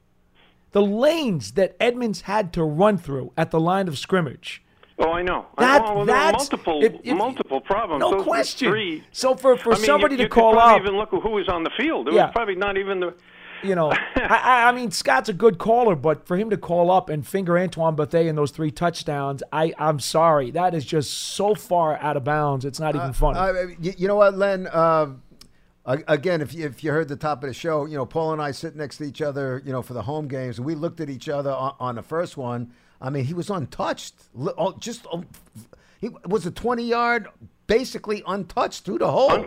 [0.71, 4.63] The lanes that Edmonds had to run through at the line of scrimmage.
[4.99, 5.45] Oh, I know.
[5.57, 8.01] That- well, there were that's- multiple, if- if- multiple problems.
[8.01, 8.69] No Those question.
[8.71, 9.03] Three.
[9.11, 11.47] So for for I mean, somebody you, to call could out, even look who was
[11.47, 12.07] on the field.
[12.07, 12.25] It Yeah.
[12.25, 13.13] was probably not even the.
[13.63, 16.89] you know, I, I, I mean, Scott's a good caller, but for him to call
[16.91, 20.49] up and finger Antoine Bethea in those three touchdowns, I, I'm sorry.
[20.51, 22.65] That is just so far out of bounds.
[22.65, 23.37] It's not even funny.
[23.39, 24.67] Uh, you, you know what, Len?
[24.67, 24.71] Uh,
[25.09, 25.15] a-
[25.87, 28.41] again, if you, if you heard the top of the show, you know, Paul and
[28.41, 30.57] I sit next to each other, you know, for the home games.
[30.57, 32.71] And we looked at each other on, on the first one.
[33.01, 34.15] I mean, he was untouched.
[34.33, 35.23] Li- oh, Just oh,
[35.99, 37.27] he was a twenty yard,
[37.67, 39.45] basically untouched through the hole.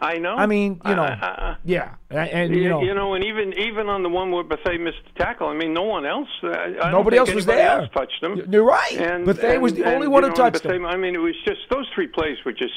[0.00, 0.34] I know.
[0.34, 3.52] I mean, you know, Uh, yeah, and, and, you, you know, you know, and even
[3.54, 6.28] even on the one where Bethea missed the tackle, I mean, no one else.
[6.42, 7.80] Uh, I Nobody else was anybody there.
[7.80, 8.52] Else touched him.
[8.52, 9.24] You're right.
[9.24, 10.86] Bethea was the only one you who know, and touched him.
[10.86, 12.74] I mean, it was just those three plays were just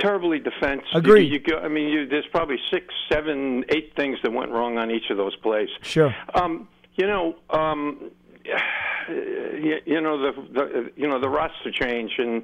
[0.00, 0.82] terribly defense.
[0.94, 1.26] Agreed.
[1.26, 4.78] You, you go, I mean, you, there's probably six, seven, eight things that went wrong
[4.78, 5.68] on each of those plays.
[5.82, 6.14] Sure.
[6.34, 8.10] Um, you know, um,
[9.08, 12.42] you, you know the, the you know the roster change, and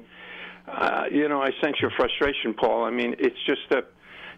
[0.67, 2.85] uh, you know I sense your frustration, Paul.
[2.85, 3.83] I mean, it's just a,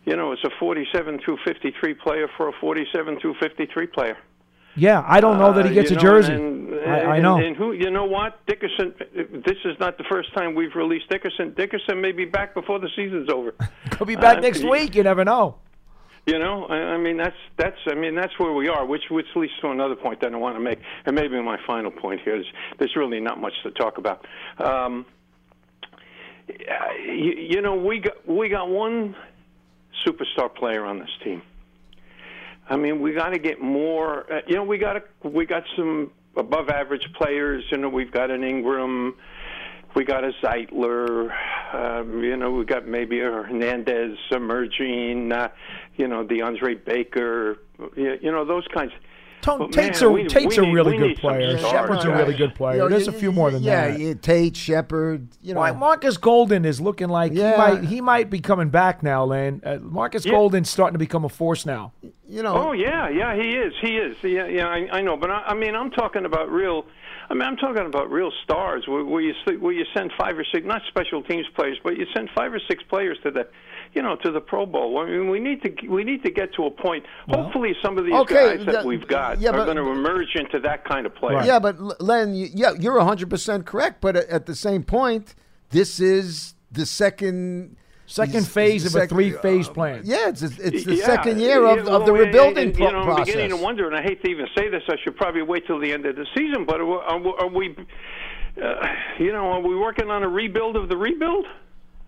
[0.06, 4.18] you know, it's a 47 through 53 player for a 47 through 53 player.
[4.76, 6.34] Yeah, I don't know that he Uh, gets you a know, jersey.
[6.34, 7.38] And, I, I know.
[7.38, 8.94] And who, you know what, Dickerson?
[9.46, 11.54] This is not the first time we've released Dickerson.
[11.56, 13.54] Dickerson may be back before the season's over.
[13.98, 14.96] He'll be back uh, next week.
[14.96, 15.56] You never know.
[16.26, 19.26] You know, I, I mean that's that's I mean that's where we are, which which
[19.36, 22.36] leads to another point that I want to make, and maybe my final point here
[22.36, 22.46] is
[22.78, 24.26] there's really not much to talk about.
[24.58, 25.06] Um,
[26.48, 29.16] you, you know, we got we got one
[30.06, 31.42] superstar player on this team.
[32.70, 34.32] I mean, we got to get more.
[34.32, 37.64] Uh, you know, we got we got some above average players.
[37.72, 39.16] You know, we've got an Ingram,
[39.96, 41.34] we got a Zeitler.
[41.74, 45.32] Um, you know, we got maybe a Hernandez emerging.
[45.32, 45.50] Uh,
[45.98, 47.58] you know, DeAndre Baker.
[47.96, 48.92] You, you know, those kinds.
[48.92, 49.00] Tom,
[49.42, 51.58] But, Tate's, man, a, we- Tate's we a need- really we good player.
[51.58, 52.74] Shepard's a really good player.
[52.76, 54.00] You know, There's a few more than yeah, that.
[54.00, 55.28] Yeah, Tate, Shepard.
[55.42, 57.52] You know, Why, Marcus Golden is looking like Yeah.
[57.52, 59.62] he might he might be coming back now, Len.
[59.66, 60.34] Uh, Marcus Yeah.
[60.34, 61.94] Golden's starting to become a force now.
[62.28, 62.54] you know.
[62.56, 63.74] Oh yeah, yeah, he is.
[63.82, 64.16] He is.
[64.24, 65.18] Yeah, yeah, I, I know.
[65.18, 66.86] But I, I mean, I'm talking about real.
[67.32, 70.38] I mean, I'm talking about real stars where, where you s- where you send five
[70.38, 73.48] or six, not special teams players, but you send five or six players to the,
[73.94, 75.00] you know, to the Pro Bowl.
[75.00, 77.06] I mean, we need to we need to get to a point.
[77.30, 80.36] hopefully, some of these okay, guys that the- we've got yeah, are going to emerge
[80.36, 81.42] into that kind of player.
[81.44, 84.02] Yeah, but Len, you, yeah, you're 100% correct.
[84.02, 85.36] But at- at the same point,
[85.70, 87.76] this is the second
[88.06, 90.02] Second phase he's of a three-phase uh, plan.
[90.04, 92.92] Yeah, it's it's the Yeah, second year of, yeah, of the rebuilding and, pro- you
[92.92, 93.26] know, I'm process.
[93.28, 95.78] beginning to wonder, and I hate to even say this, I should probably wait till
[95.80, 96.66] the end of the season.
[96.66, 97.76] But are, are, are we,
[98.60, 98.88] uh,
[99.20, 101.46] you know, are we working on a rebuild of the rebuild?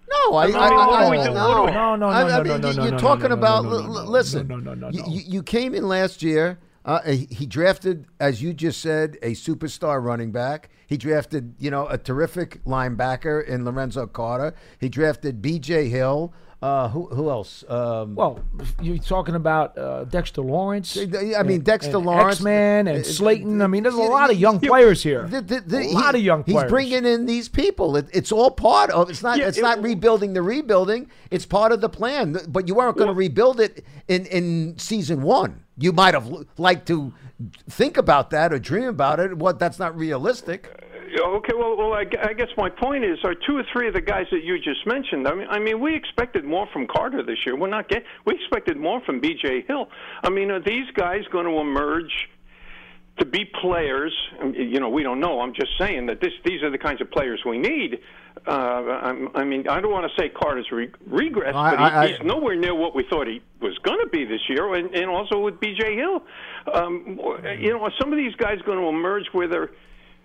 [0.09, 0.75] No, I, I, mean, I, I, do?
[0.75, 2.97] no, What do we- No, no, I, no, I no, mean, no, no, you're no,
[2.97, 3.63] talking no, no, about.
[3.65, 5.07] no, no, no, listen, no, no, no, you- no.
[5.07, 6.59] You, you came in last year.
[6.83, 10.69] Uh, he drafted, as you just said, a superstar running back.
[10.87, 14.55] He drafted, you know, a terrific linebacker in Lorenzo Carter.
[14.79, 15.89] He drafted B.J.
[15.89, 16.33] Hill.
[16.61, 17.63] Uh, who who else?
[17.67, 18.39] Um, Well,
[18.81, 20.95] you're talking about uh, Dexter Lawrence.
[20.95, 23.61] I mean, Dexter Lawrence, X-Man, Uh, and uh, Slayton.
[23.63, 25.23] I mean, there's a lot of young players here.
[25.27, 26.61] The- the- the- a he- lot of young players.
[26.63, 27.95] He's bringing in these people.
[27.97, 29.09] It, it's all part of.
[29.09, 29.39] It's not.
[29.39, 31.09] Yeah, it's it- not rebuilding the rebuilding.
[31.31, 32.37] It's part of the plan.
[32.47, 35.63] But you aren't going to rebuild it in in season one.
[35.79, 37.11] You might have liked to
[37.71, 39.35] think about that or dream about it.
[39.35, 39.57] What?
[39.57, 40.69] That's not realistic.
[41.19, 44.01] Okay, well, well, I, I guess my point is, are two or three of the
[44.01, 45.27] guys that you just mentioned?
[45.27, 47.55] I mean, I mean, we expected more from Carter this year.
[47.57, 48.03] We're not get.
[48.25, 49.63] We expected more from B.J.
[49.67, 49.89] Hill.
[50.23, 52.11] I mean, are these guys going to emerge
[53.17, 54.13] to be players?
[54.53, 55.41] You know, we don't know.
[55.41, 56.31] I'm just saying that this.
[56.45, 57.99] These are the kinds of players we need.
[58.47, 61.85] Uh, I'm, I mean, I don't want to say Carter's re- regress, I- but he,
[61.85, 64.95] I- he's nowhere near what we thought he was going to be this year, and,
[64.95, 65.95] and also with B.J.
[65.95, 66.23] Hill.
[66.73, 67.19] Um,
[67.59, 69.71] you know, are some of these guys going to emerge where they're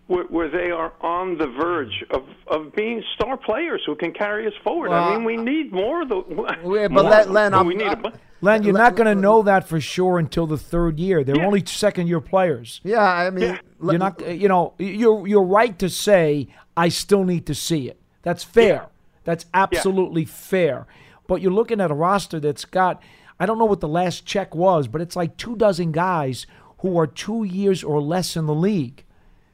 [0.06, 4.46] where, where they are on the verge of, of being star players who can carry
[4.46, 4.90] us forward.
[4.90, 6.16] Well, I mean, we need more of the.
[6.64, 8.10] Yeah, but more Len- Len, But I'm- we need a I'm- bu-
[8.42, 11.24] Len, you're Let- not going to know that for sure until the third year.
[11.24, 11.46] They're Yeah.
[11.46, 12.80] only second-year players.
[12.84, 13.58] Yeah, I mean, Yeah.
[13.82, 17.98] You're not, you know, you're you're right to say I still need to see it.
[18.22, 18.86] That's fair.
[19.24, 20.86] That's absolutely fair.
[21.26, 23.02] But you're looking at a roster that's got,
[23.40, 26.46] I don't know what the last check was, but it's like two dozen guys
[26.78, 29.04] who are two years or less in the league.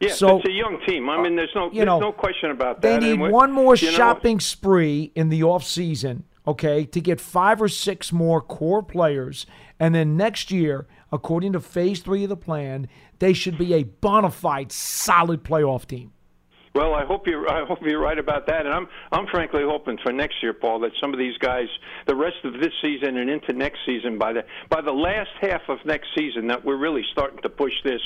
[0.02, 1.08] Yeah, so- it's a young team.
[1.08, 3.00] I mean, there's no, you know, there's no question about that.
[3.00, 6.84] They need And we- one more you know, shopping spree in the off season, okay,
[6.86, 9.46] to get five or six more core players,
[9.78, 12.88] and then next year, according to Phase Three of the plan,
[13.18, 16.12] they should be a bona fide, solid playoff team.
[16.74, 17.50] Well, I hope you're.
[17.50, 18.88] I hope you're right about that, and I'm.
[19.10, 21.66] I'm frankly hoping for next year, Paul, that some of these guys,
[22.06, 25.60] the rest of this season and into next season, by the by the last half
[25.68, 28.00] of next season, that we're really starting to push this,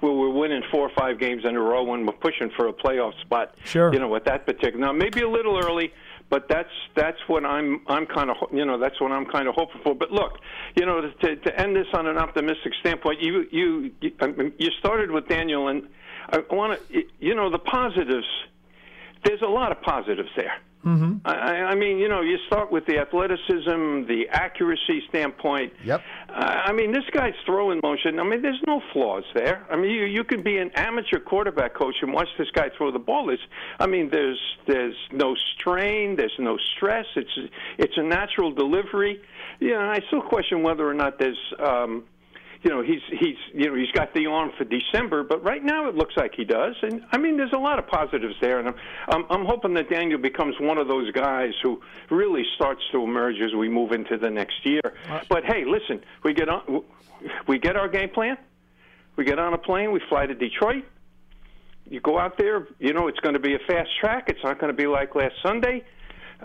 [0.00, 2.72] where we're winning four or five games in a row and we're pushing for a
[2.74, 3.54] playoff spot.
[3.64, 3.90] Sure.
[3.90, 4.78] You know, with that particular.
[4.78, 5.90] Now, maybe a little early,
[6.28, 7.80] but that's that's what I'm.
[7.86, 8.36] I'm kind of.
[8.52, 9.94] You know, that's what I'm kind of hoping for.
[9.94, 10.40] But look,
[10.76, 14.52] you know, to to end this on an optimistic standpoint, you you you, I mean,
[14.58, 15.88] you started with Daniel and.
[16.28, 18.26] I want to, you know, the positives.
[19.24, 20.54] There's a lot of positives there.
[20.84, 21.26] Mm-hmm.
[21.26, 25.74] I, I mean, you know, you start with the athleticism, the accuracy standpoint.
[25.84, 26.02] Yep.
[26.30, 28.18] I I mean, this guy's throwing motion.
[28.18, 29.66] I mean, there's no flaws there.
[29.70, 32.90] I mean, you you could be an amateur quarterback coach and watch this guy throw
[32.90, 33.28] the ball.
[33.28, 33.42] It's,
[33.78, 37.06] I mean, there's there's no strain, there's no stress.
[37.14, 37.38] It's
[37.76, 39.20] it's a natural delivery.
[39.58, 41.40] Yeah, you know, I still question whether or not there's.
[41.58, 42.04] Um,
[42.62, 45.88] you know he's he's you know he's got the arm for December, but right now
[45.88, 46.74] it looks like he does.
[46.82, 48.74] And I mean, there's a lot of positives there, and I'm
[49.08, 53.36] I'm, I'm hoping that Daniel becomes one of those guys who really starts to emerge
[53.40, 54.82] as we move into the next year.
[55.28, 56.84] But hey, listen, we get on
[57.46, 58.36] we get our game plan,
[59.16, 60.84] we get on a plane, we fly to Detroit.
[61.88, 64.24] You go out there, you know it's going to be a fast track.
[64.28, 65.84] It's not going to be like last Sunday.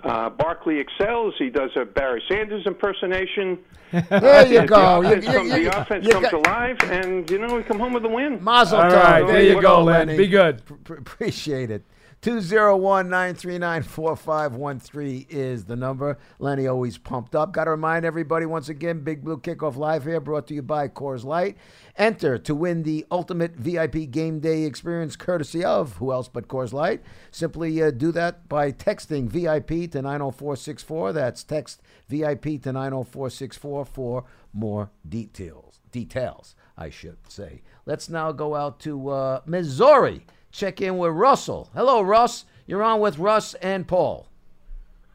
[0.04, 1.34] Uh, Barkley excels.
[1.40, 3.58] He does a Barry Sanders impersonation.
[4.10, 5.02] there you The go.
[5.02, 7.64] You- offense, you- comes, you- the offense you comes got- alive, and you know we
[7.64, 8.44] come home with a win.
[8.44, 9.28] Mazel All tov.
[9.28, 10.08] there you What go, up, Len.
[10.08, 10.18] Lenny?
[10.18, 10.62] Be good.
[10.66, 11.84] P- appreciate it.
[12.26, 16.18] 201 939 4513 is the number.
[16.40, 17.52] Lenny always pumped up.
[17.52, 20.88] Got to remind everybody once again Big Blue Kickoff Live here brought to you by
[20.88, 21.56] Coors Light.
[21.98, 26.74] Enter to win the ultimate VIP game day experience courtesy of who else but Coors
[26.74, 27.04] Light.
[27.30, 31.14] Simply uh, do that by texting VIP to 90464.
[31.14, 35.80] That's text VIP to 90464 for more details.
[35.92, 37.62] Details, I should say.
[37.86, 40.26] Let's now go out to uh, Missouri.
[40.56, 41.70] Check in with Russell.
[41.74, 42.46] Hello, Russ.
[42.66, 44.26] You're on with Russ and Paul.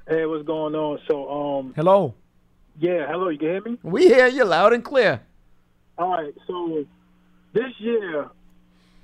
[0.07, 0.99] Hey, what's going on?
[1.09, 2.13] So, um, Hello.
[2.79, 3.79] yeah, hello, you can hear me?
[3.83, 5.23] We hear you loud and clear.
[5.97, 6.85] All right, so
[7.55, 8.29] this year,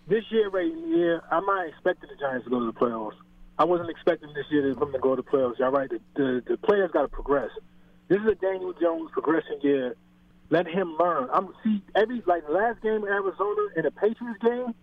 [0.09, 3.17] this year right here, I'm not expecting the Giants to go to the playoffs.
[3.59, 5.59] I wasn't expecting this year them to go to the playoffs.
[5.63, 7.49] All right, the the, the players got to progress.
[8.09, 9.97] This is a Daniel Jones progression year.
[10.51, 11.29] Let him learn.
[11.33, 14.75] I'm see every like the last game in Arizona in the Patriots game.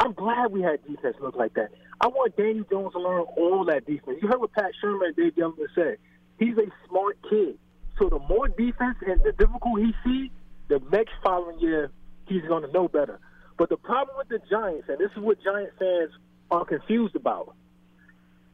[0.00, 1.70] I'm glad we had defense look like that.
[2.00, 4.18] I want Daniel Jones to learn all that defense.
[4.22, 5.98] You heard what Pat Sherman and Dave Youngman said.
[6.38, 7.58] He's a smart kid.
[7.98, 10.30] So the more defense and the difficult he sees,
[10.68, 11.90] the next following year
[12.26, 13.20] he's going to know better.
[13.58, 16.10] But the problem with the Giants, and this is what Giant fans
[16.50, 17.54] are confused about.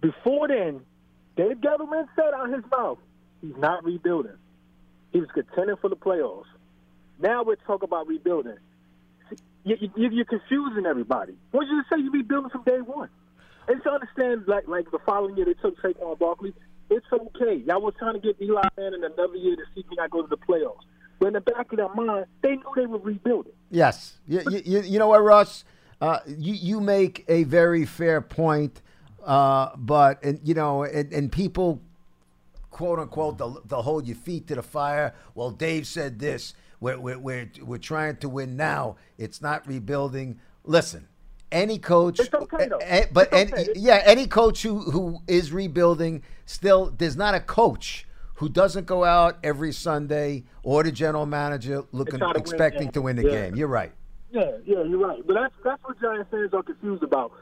[0.00, 0.80] Before then,
[1.36, 2.98] Dave Gettleman said out his mouth,
[3.40, 4.36] He's not rebuilding.
[5.12, 6.46] He was contending for the playoffs.
[7.20, 8.56] Now we're talking about rebuilding.
[9.66, 11.34] You, you, you're confusing everybody.
[11.50, 11.98] What you say?
[12.00, 13.08] you be building from day one.
[13.66, 16.54] And to understand, like like the following year they took Saquon Barkley,
[16.88, 17.56] it's okay.
[17.66, 20.22] Y'all was trying to get Eli Manning another year to see if he not go
[20.22, 20.84] to the playoffs.
[21.18, 23.54] But in the back of their mind, they knew they were rebuilding.
[23.70, 24.18] Yes.
[24.28, 25.64] You, you, you know what, Russ?
[26.00, 28.82] Uh, you, you make a very fair point,
[29.24, 31.80] uh, but, and, you know, and, and people,
[32.70, 35.14] quote unquote, they'll, they'll hold your feet to the fire.
[35.34, 36.54] Well, Dave said this.
[36.80, 38.96] We're, we're, we're, we're trying to win now.
[39.18, 40.38] It's not rebuilding.
[40.64, 41.08] Listen,
[41.50, 42.78] any coach, It's okay, though.
[42.78, 43.72] eh, but It's any, okay.
[43.76, 49.04] yeah, any coach who, who is rebuilding, still, there's not a coach who doesn't go
[49.04, 52.92] out every Sunday or the general manager looking, to expecting games.
[52.94, 53.30] to win the Yeah.
[53.46, 53.56] game.
[53.56, 53.92] You're right.
[54.30, 55.26] Yeah, yeah, you're right.
[55.26, 57.32] But that's that's what Giants fans are confused about.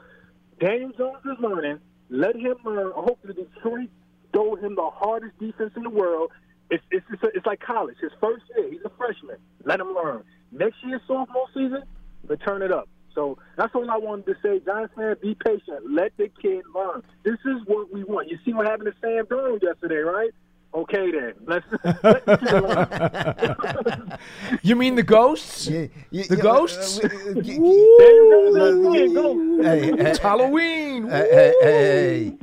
[0.59, 1.79] Daniel Jones is learning.
[2.09, 2.91] Let him learn.
[2.95, 3.89] Hopefully, Detroit
[4.31, 6.31] throw him the hardest defense in the world.
[6.69, 7.97] It's it's it's, it's like college.
[8.01, 9.37] His first year, he's a freshman.
[9.63, 10.23] Let him learn.
[10.51, 11.83] Next year, sophomore season,
[12.27, 12.87] but turn it up.
[13.13, 14.59] So that's all I wanted to say.
[14.65, 15.89] Giants fans, be patient.
[15.89, 17.01] Let the kid learn.
[17.23, 18.29] This is what we want.
[18.29, 20.31] You see what happened to Sam Darnold yesterday, right?
[20.73, 21.65] Okay, then let's
[22.03, 24.19] let the.
[24.63, 25.67] You mean the ghosts?
[25.67, 26.99] You- you- The you- ghosts?
[26.99, 29.63] uh, uh, you- There you go.
[29.63, 31.07] Hey, hey, It's Halloween.
[31.07, 32.33] hey, hey, hey.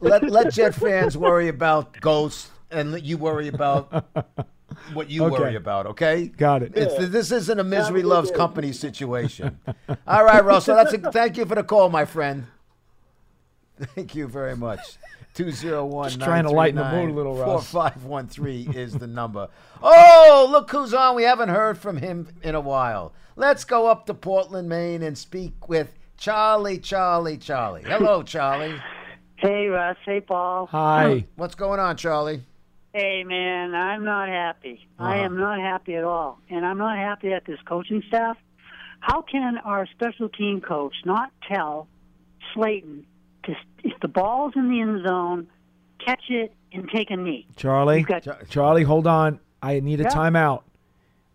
[0.00, 4.04] Let let Jet fans worry about ghosts, and you worry about
[4.92, 5.38] what you Okay.
[5.38, 5.86] worry about.
[5.86, 6.72] Okay, Got it.
[6.74, 8.36] It's, this isn't a misery loves yeah.
[8.36, 9.58] company situation.
[10.06, 10.76] All right, Russell.
[10.76, 12.46] That's a, thank you for the call, my friend.
[13.94, 14.80] Thank you very much.
[15.32, 16.08] Two zero one.
[16.10, 17.70] Just trying to lighten the mood a little, Four Russ.
[17.70, 19.48] five one three is the number.
[19.80, 21.14] Oh, look who's on!
[21.14, 23.12] We haven't heard from him in a while.
[23.36, 26.78] Let's go up to Portland, Maine, and speak with Charlie.
[26.78, 27.38] Charlie.
[27.38, 27.84] Charlie.
[27.84, 28.74] Hello, Charlie.
[29.36, 29.96] Hey, Russ.
[30.04, 30.66] Hey, Paul.
[30.66, 31.24] Hi.
[31.36, 32.42] What's going on, Charlie?
[32.92, 34.88] Hey, man, I'm not happy.
[34.98, 35.24] I Uh-huh.
[35.24, 36.40] am not happy at all.
[36.50, 38.36] And I'm not happy at this coaching staff.
[39.00, 41.86] How can our special team coach not tell
[42.52, 43.06] Slayton
[43.44, 45.46] to, if the ball's in the end zone,
[46.04, 47.46] catch it and take a knee?
[47.56, 48.04] Charlie.
[48.08, 49.38] You've Charlie, hold on.
[49.62, 50.08] I need a Yeah.
[50.10, 50.62] timeout.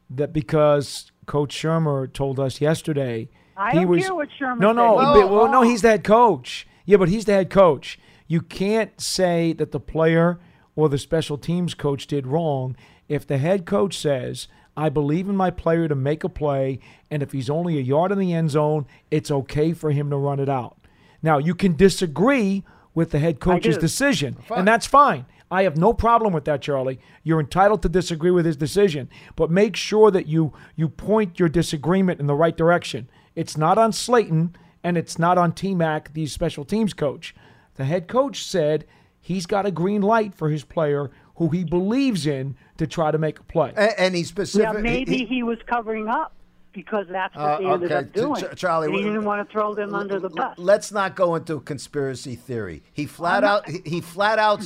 [0.09, 4.71] That because Coach Shurmur told us yesterday I he don't was care what Shurmur no,
[4.73, 5.21] no, said.
[5.21, 6.67] but- well, no, he's the head coach.
[6.85, 7.97] Yeah, but he's the head coach.
[8.27, 10.37] You can't say that the player
[10.75, 12.75] or the special teams coach did wrong
[13.07, 17.21] if the head coach says, "I believe in my player to make a play, and
[17.23, 20.39] if he's only a yard in the end zone, it's okay for him to run
[20.39, 20.77] it out."
[21.21, 25.25] Now, you can disagree with the head coach's decision, and that's fine.
[25.51, 26.99] I have no problem with that, Charlie.
[27.23, 31.49] You're entitled to disagree with his decision, but make sure that you you point your
[31.49, 33.07] disagreement in the right direction.
[33.35, 37.35] It's not on Slayton and it's not on T Mac, the special teams coach.
[37.75, 38.85] The head coach said
[39.25, 43.17] he's got a green light for his player who he believes in to try to
[43.17, 43.73] make a play.
[43.75, 46.31] And, and he Yeah, maybe he was covering up
[46.73, 48.35] because that's what Uh, they ended okay, up doing.
[48.43, 50.55] Ch- Charlie, And he didn't want to throw them under the bus.
[50.59, 52.83] Let's not go into conspiracy theory.
[52.93, 53.67] He flat I'm out.
[53.67, 54.61] not- He, he flat out.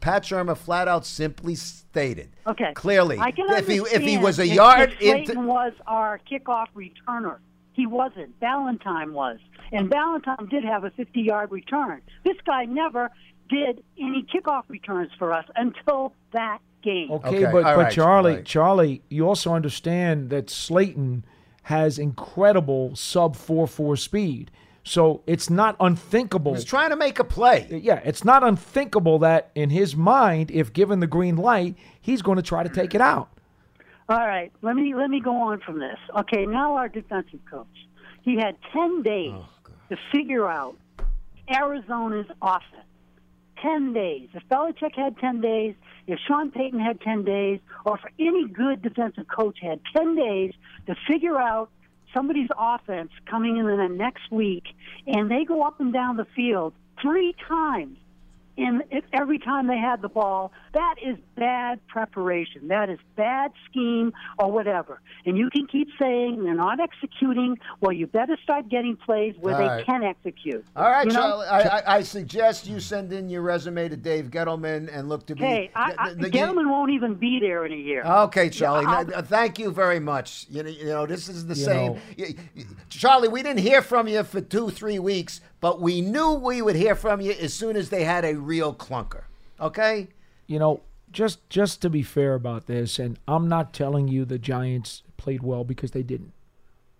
[0.00, 2.30] Pat Shurmur flat out simply stated.
[2.46, 2.72] Okay.
[2.74, 5.48] Clearly, I can if he if he was a yard if Slayton into.
[5.48, 7.38] was our kickoff returner.
[7.72, 8.38] He wasn't.
[8.40, 9.38] Ballentine was,
[9.72, 12.02] and Ballentine did have a 50-yard return.
[12.24, 13.10] This guy never
[13.48, 17.10] did any kickoff returns for us until that game.
[17.10, 18.44] Okay, Okay, but but right, Charlie, right.
[18.44, 21.24] Charlie, you also understand that Slayton
[21.64, 24.50] has incredible sub four four speed.
[24.84, 26.54] So it's not unthinkable.
[26.54, 27.66] He's trying to make a play.
[27.82, 32.36] yeah, it's not unthinkable that in his mind, if given the green light, he's going
[32.36, 33.28] to try to take it out.
[34.08, 35.98] All right, let me let me go on from this.
[36.20, 37.66] Okay, now our defensive coach.
[38.22, 39.46] He had ten days Oh,
[39.90, 40.76] to figure out
[41.50, 42.84] Arizona's offense.
[43.62, 44.28] Ten days.
[44.34, 45.74] If Belichick had ten days,
[46.06, 50.52] if Sean Payton had ten days, or if any good defensive coach had ten days
[50.86, 51.70] to figure out
[52.14, 54.64] somebody's offense coming in the next week,
[55.06, 57.98] and they go up and down the field three times
[58.58, 62.68] in if every time they had the ball, that is bad preparation.
[62.68, 65.00] That is bad scheme or whatever.
[65.24, 67.56] And you can keep saying they're not executing.
[67.80, 69.86] Well, you better start getting plays where All they right.
[69.86, 70.64] can execute.
[70.76, 71.20] All right, You know?
[71.20, 71.46] Charlie.
[71.46, 75.34] I, I, I suggest you send in your resume to Dave Gettleman and look to
[75.36, 75.40] be.
[75.40, 78.02] Hey, I, I, the- the- Gettleman won't even be there in a year.
[78.04, 78.84] Okay, Charlie.
[78.86, 80.46] I'll- Now, uh, thank you very much.
[80.50, 81.92] You know, you know this is the You same.
[81.92, 86.00] know- y- y- Charlie, we didn't hear from you for two, three weeks, but we
[86.00, 89.24] knew we would hear from you as soon as they had a real clunker.
[89.60, 90.08] Okay?
[90.46, 94.38] You know, just just to be fair about this, and I'm not telling you the
[94.38, 96.32] Giants played well because they didn't.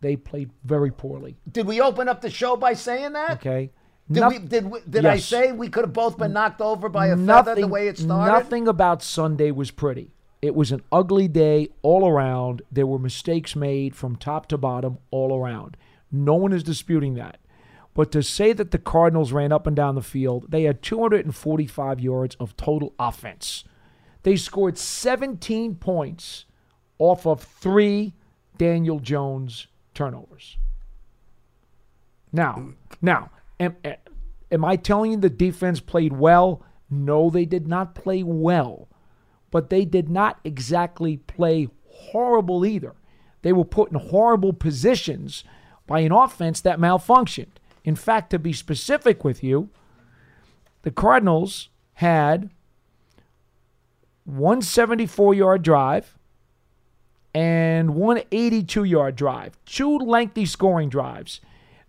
[0.01, 1.37] They played very poorly.
[1.51, 3.33] Did we open up the show by saying that?
[3.33, 3.71] Okay.
[4.11, 6.89] Did, Noth- we, did, we, did I say we could have both been knocked over
[6.89, 8.33] by a feather the way it started?
[8.33, 10.13] Nothing about Sunday was pretty.
[10.41, 12.63] It was an ugly day all around.
[12.73, 15.77] There were mistakes made from top to bottom all around.
[16.11, 17.39] No one is disputing that.
[17.95, 22.01] But to say that the Cardinals ran up and down the field, they had 245
[22.01, 23.65] yards of total offense.
[24.23, 26.45] They scored 17 points
[26.99, 28.15] off of three
[28.57, 30.59] Daniel Jones turnovers.
[32.33, 33.77] Now, now, am,
[34.51, 36.63] am I telling you the defense played well?
[36.91, 38.89] No, they did not play well,
[39.51, 42.95] but they did not exactly play horrible either.
[43.43, 45.45] They were put in horrible positions
[45.87, 47.58] by an offense that malfunctioned.
[47.89, 49.71] In fact, to be specific with you,
[50.83, 52.51] the Cardinals had
[54.27, 56.19] 174 yard drive
[57.33, 59.59] and 182 yard drive.
[59.65, 61.41] Two lengthy scoring drives.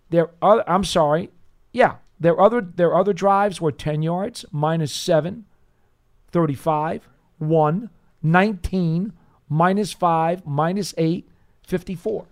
[0.08, 1.28] Their other, I'm sorry,
[1.70, 5.44] yeah, their other their other drives were 10 yards, minus 7,
[6.32, 7.90] 35, 1,
[8.22, 9.12] 19,
[9.50, 11.28] minus 5, minus 8,
[11.62, 12.24] 54.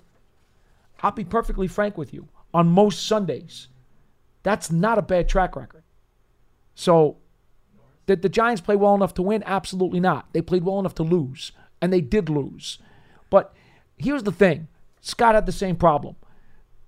[1.02, 2.28] I'll be perfectly frank with you.
[2.54, 3.68] On most Sundays,
[4.42, 5.82] that's not a bad track record.
[6.74, 7.18] So,
[8.06, 9.42] did the Giants play well enough to win?
[9.44, 10.32] Absolutely not.
[10.32, 12.78] They played well enough to lose, and they did lose.
[13.28, 13.54] But
[13.98, 14.68] here's the thing
[15.00, 16.16] Scott had the same problem.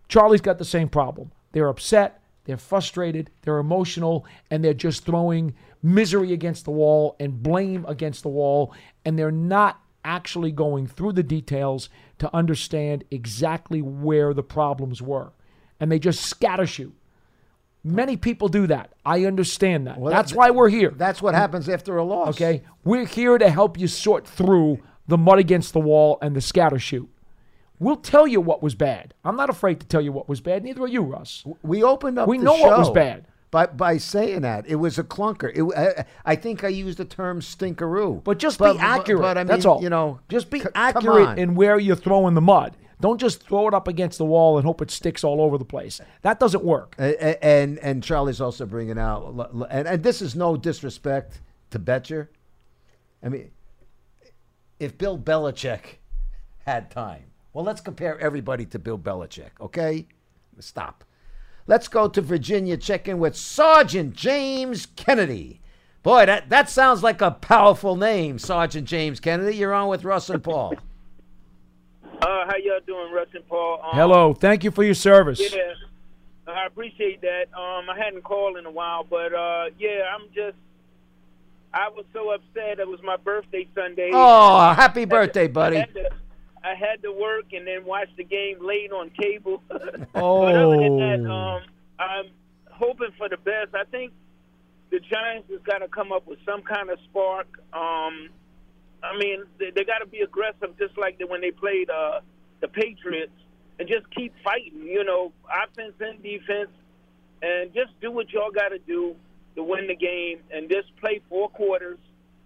[0.08, 1.32] Charlie's got the same problem.
[1.52, 7.42] They're upset, they're frustrated, they're emotional, and they're just throwing misery against the wall and
[7.42, 11.88] blame against the wall, and they're not actually going through the details
[12.18, 15.32] to understand exactly where the problems were.
[15.80, 16.92] And they just scattershoot.
[17.82, 18.92] Many people do that.
[19.06, 19.98] I understand that.
[19.98, 20.90] Well, That's that- why we're here.
[20.90, 22.28] That's what happens after a loss.
[22.36, 22.62] Okay?
[22.84, 27.08] We're here to help you sort through the mud against the wall and the scattershoot.
[27.78, 29.14] We'll tell you what was bad.
[29.24, 30.62] I'm not afraid to tell you what was bad.
[30.62, 31.42] Neither are you, Russ.
[31.62, 32.28] We opened up.
[32.28, 33.26] We know what was bad.
[33.50, 35.50] By by saying that it was a clunker.
[35.54, 38.22] It, I, I think I used the term stinkeroo.
[38.22, 39.22] But just be accurate.
[39.22, 39.82] But, I mean, That's all.
[39.82, 42.76] You know, just be c- accurate in where you're throwing the mud.
[43.00, 45.64] Don't just throw it up against the wall and hope it sticks all over the
[45.64, 46.00] place.
[46.22, 46.94] That doesn't work.
[46.98, 51.40] A- a- and and Charlie's also bringing out, and, and this is no disrespect
[51.70, 52.28] to Bettcher.
[53.22, 53.50] I mean,
[54.78, 55.96] if Bill Belichick
[56.66, 60.06] had time, well, let's compare everybody to Bill Belichick, okay?
[60.60, 61.04] Stop.
[61.70, 62.76] Let's go to Virginia.
[62.76, 65.60] Check in with Sergeant James Kennedy.
[66.02, 69.54] Boy, that, that sounds like a powerful name, Sergeant James Kennedy.
[69.54, 70.74] You're on with Russ and Paul.
[72.22, 73.80] Uh, how y'all doing, Russ and Paul?
[73.82, 74.34] Um, Hello.
[74.34, 75.40] Thank you for your service.
[75.40, 75.72] Yeah,
[76.46, 77.44] I appreciate that.
[77.54, 80.58] Um, I hadn't called in a while, but uh, yeah, I'm just.
[81.72, 82.78] I was so upset.
[82.78, 84.10] It was my birthday Sunday.
[84.12, 85.76] Oh, happy birthday, to- buddy.
[85.78, 86.10] I had, to,
[86.62, 89.62] I had to work and then watch the game late on cable.
[90.14, 90.42] Oh.
[90.50, 91.62] But other than that, um,
[91.98, 92.26] I'm
[92.70, 93.74] hoping for the best.
[93.74, 94.12] I think
[94.90, 97.46] the Giants has got to come up with some kind of spark.
[97.72, 98.30] Um,
[99.02, 102.20] I mean, they, they got to be aggressive, just like the, when they played uh,
[102.60, 103.32] the Patriots,
[103.78, 104.82] and just keep fighting.
[104.82, 106.70] You know, offense and defense,
[107.42, 109.14] and just do what y'all got to do
[109.56, 111.98] to win the game, and just play four quarters,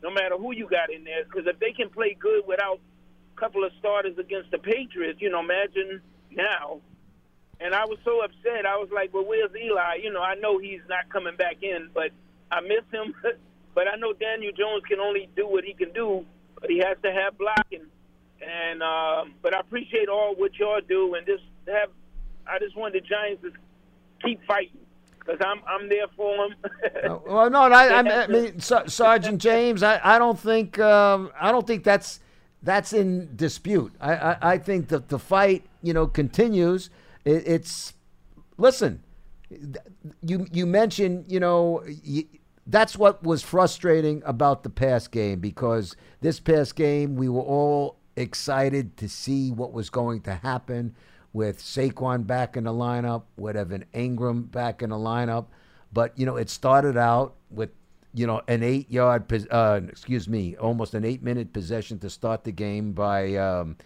[0.03, 1.25] no matter who you got in there.
[1.25, 2.79] Because if they can play good without
[3.37, 6.81] couple of starters against the Patriots, you know, imagine now.
[7.61, 8.67] And I was so upset.
[8.67, 11.89] I was like, "Well, where's Eli?" You know, I know he's not coming back in,
[11.95, 12.11] but
[12.51, 13.15] I miss him.
[13.75, 16.25] but I know Daniel Jones can only do what he can do,
[16.61, 17.87] but he has to have blocking.
[18.43, 21.91] And um, but I appreciate all what y'all do, and just have.
[22.47, 23.53] I just want the Giants to
[24.23, 24.85] keep fighting
[25.19, 26.57] because I'm I'm there for them.
[27.05, 31.53] Uh, well, no, I, I, I mean, Sergeant James, I, I don't think um, I
[31.53, 32.21] don't think that's
[32.65, 33.93] that's in dispute.
[34.01, 36.91] I, I, I think that the fight, you know, continues.
[37.25, 37.95] It, it's
[38.57, 39.03] listen,
[40.23, 42.25] you you mentioned, you know, y
[42.67, 47.99] that's what was frustrating about the past game because this past game we were all
[48.17, 50.97] excited to see what was going to happen
[51.35, 55.47] with Saquon back in the lineup, with Evan Engram back in the lineup.
[55.93, 57.71] But you know, it started out with
[58.15, 62.53] you know an eight-yard, pos- uh, excuse me, almost an eight-minute possession to start the
[62.53, 63.77] game by um,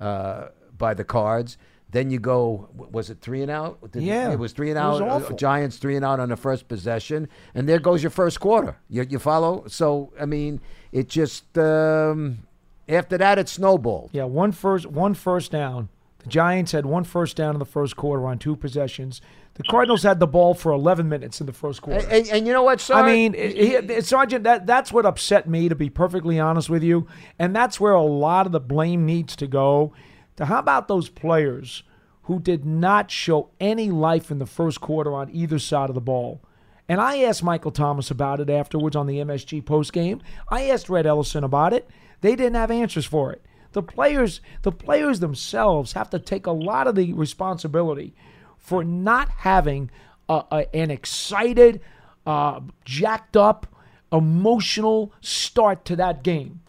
[0.00, 1.56] uh, by the Cards.
[1.90, 3.78] Then you go, was it three and out?
[3.92, 5.00] Did- Yeah, it was three and out.
[5.00, 5.32] uh.
[5.36, 8.76] Giants three and out on the first possession, and there goes your first quarter.
[8.90, 9.64] You, you follow?
[9.68, 10.60] So I mean,
[10.92, 12.40] it just um,
[12.88, 14.10] after that it snowballed.
[14.12, 15.88] Yeah, one first one first down.
[16.28, 19.20] Giants had one first down in the first quarter on two possessions.
[19.54, 22.00] The Cardinals had the ball for 11 minutes in the first quarter.
[22.06, 22.94] And, and, and you know what, sir?
[22.94, 26.82] I mean, it- it- Sergeant, that, that's what upset me, to be perfectly honest with
[26.84, 27.06] you.
[27.38, 29.92] And that's where a lot of the blame needs to go.
[30.36, 31.82] To how about those players
[32.22, 36.00] who did not show any life in the first quarter on either side of the
[36.00, 36.40] ball.
[36.88, 40.22] And I asked Michael Thomas about it afterwards on the MSG post game.
[40.48, 41.88] I asked Rhett Ellison about it.
[42.20, 43.42] They didn't have answers for it.
[43.72, 48.14] The players, the players themselves have to take a lot of the responsibility
[48.56, 49.90] for not having
[50.28, 51.80] a, a, an excited,
[52.26, 53.66] uh, jacked up,
[54.12, 56.60] emotional start to that game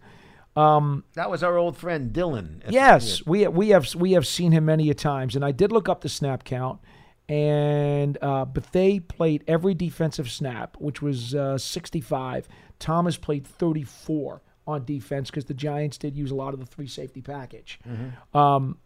[1.14, 2.62] that was our old friend Dylan.
[2.68, 5.88] Yes, we we have we have seen him many a times, and I did look
[5.88, 6.80] up the snap count,
[7.28, 12.48] and uh, Bethea played every defensive snap, which was uh, 65.
[12.78, 16.88] Thomas played 34 on defense because the Giants did use a lot of the three
[16.88, 17.78] safety package.
[18.34, 18.78] Um,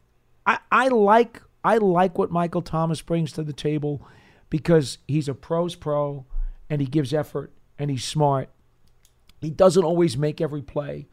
[0.46, 4.07] I, I like I like what Michael Thomas brings to the table
[4.51, 6.26] because he's a pro's pro,
[6.68, 8.48] and he gives effort, and he's smart.
[9.40, 11.07] He doesn't always make every play.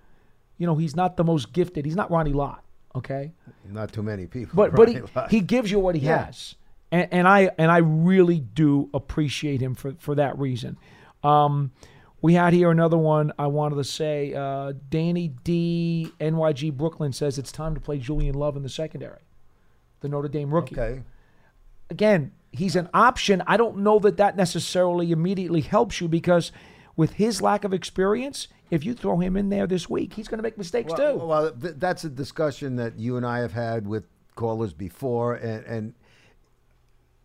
[0.57, 1.85] You know, he's not the most gifted.
[1.85, 2.63] He's not Ronnie Lott,
[2.95, 3.31] okay?
[3.69, 4.53] Not too many people.
[4.55, 6.25] But but he, he gives you what he Yeah.
[6.25, 6.55] has,
[6.91, 10.77] and, and I and I really do appreciate him for for that reason.
[11.23, 11.71] Um,
[12.21, 14.33] we had here another one I wanted to say.
[14.33, 19.21] Uh, Danny D NYG Brooklyn says it's time to play Julian Love in the secondary,
[20.01, 20.77] the Notre Dame rookie.
[20.79, 21.03] okay.
[21.89, 23.43] Again, he's an option.
[23.47, 26.51] I don't know that that necessarily immediately helps you because
[26.95, 30.39] with his lack of experience, if you throw him in there this week, he's going
[30.39, 31.25] to make mistakes Well, too.
[31.25, 35.93] well that's a discussion that you and I have had with callers before, and, and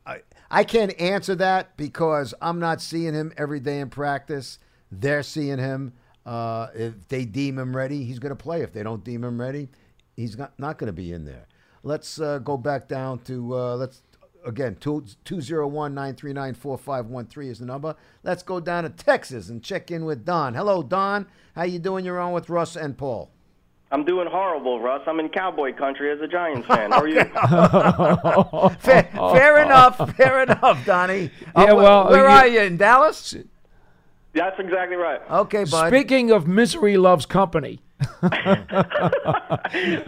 [0.07, 0.21] I
[0.51, 4.59] I can't answer that because I'm not seeing him every day in practice.
[4.91, 5.95] They're seeing him.
[6.25, 8.63] Uh, if they deem him ready, he's going to play.
[8.63, 9.69] If they don't deem him ready,
[10.15, 11.47] he's not not going to be in there.
[11.83, 14.03] Let's uh, go back down to uh, let's
[14.45, 17.95] again two two zero one nine three nine four five one three is the number.
[18.23, 20.55] Let's go down to Texas and check in with Don.
[20.55, 21.27] Hello, Don.
[21.55, 22.05] How you doing?
[22.05, 23.31] You're on with Russ and Paul.
[23.91, 25.03] I'm doing horrible, Russ.
[25.07, 26.93] I'm in cowboy country as a Giants fan.
[26.93, 27.25] How are you?
[28.81, 30.17] Fair, fair enough.
[30.17, 31.31] Fair enough, Donnie.
[31.55, 33.35] Uh, Yeah, wh- well, where you- are you in Dallas?
[34.33, 35.21] That's exactly right.
[35.31, 35.89] Okay, bud.
[35.89, 37.83] Speaking of misery loves company.
[38.23, 38.31] All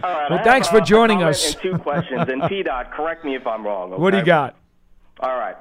[0.03, 1.55] right, Well, thanks for joining us.
[1.55, 2.27] Two questions.
[2.27, 2.63] And T.
[2.63, 3.91] Dot, correct me if I'm wrong.
[3.99, 4.55] What do you got?
[5.19, 5.55] All right.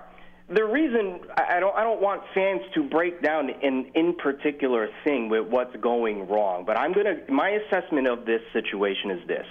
[0.49, 4.89] The reason I I don't I don't want fans to break down an in particular
[5.03, 9.47] thing with what's going wrong, but I'm gonna my assessment of this situation is this: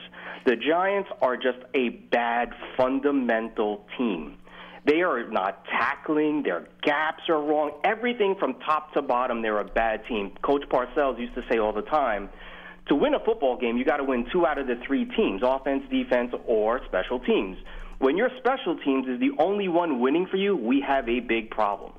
[0.45, 4.37] the Giants are just a bad fundamental team.
[4.85, 6.43] They are not tackling.
[6.43, 7.71] Their gaps are wrong.
[7.83, 10.31] Everything from top to bottom, they're a bad team.
[10.43, 12.29] Coach Parcells used to say all the time,
[12.87, 15.41] to win a football game, you got to win two out of the three teams:
[15.43, 17.57] offense, defense, or special teams.
[17.99, 21.49] When your special teams is the only one winning for you, we have a big
[21.51, 21.93] problem.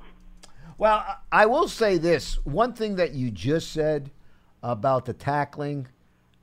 [0.77, 4.11] Well, I will say this one thing that you just said
[4.61, 5.87] about the tackling,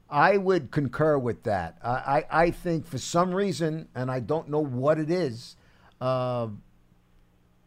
[0.08, 1.78] I would concur with that.
[1.82, 5.56] I, I, I think for some reason, and I don't know what it is,
[6.00, 6.48] uh,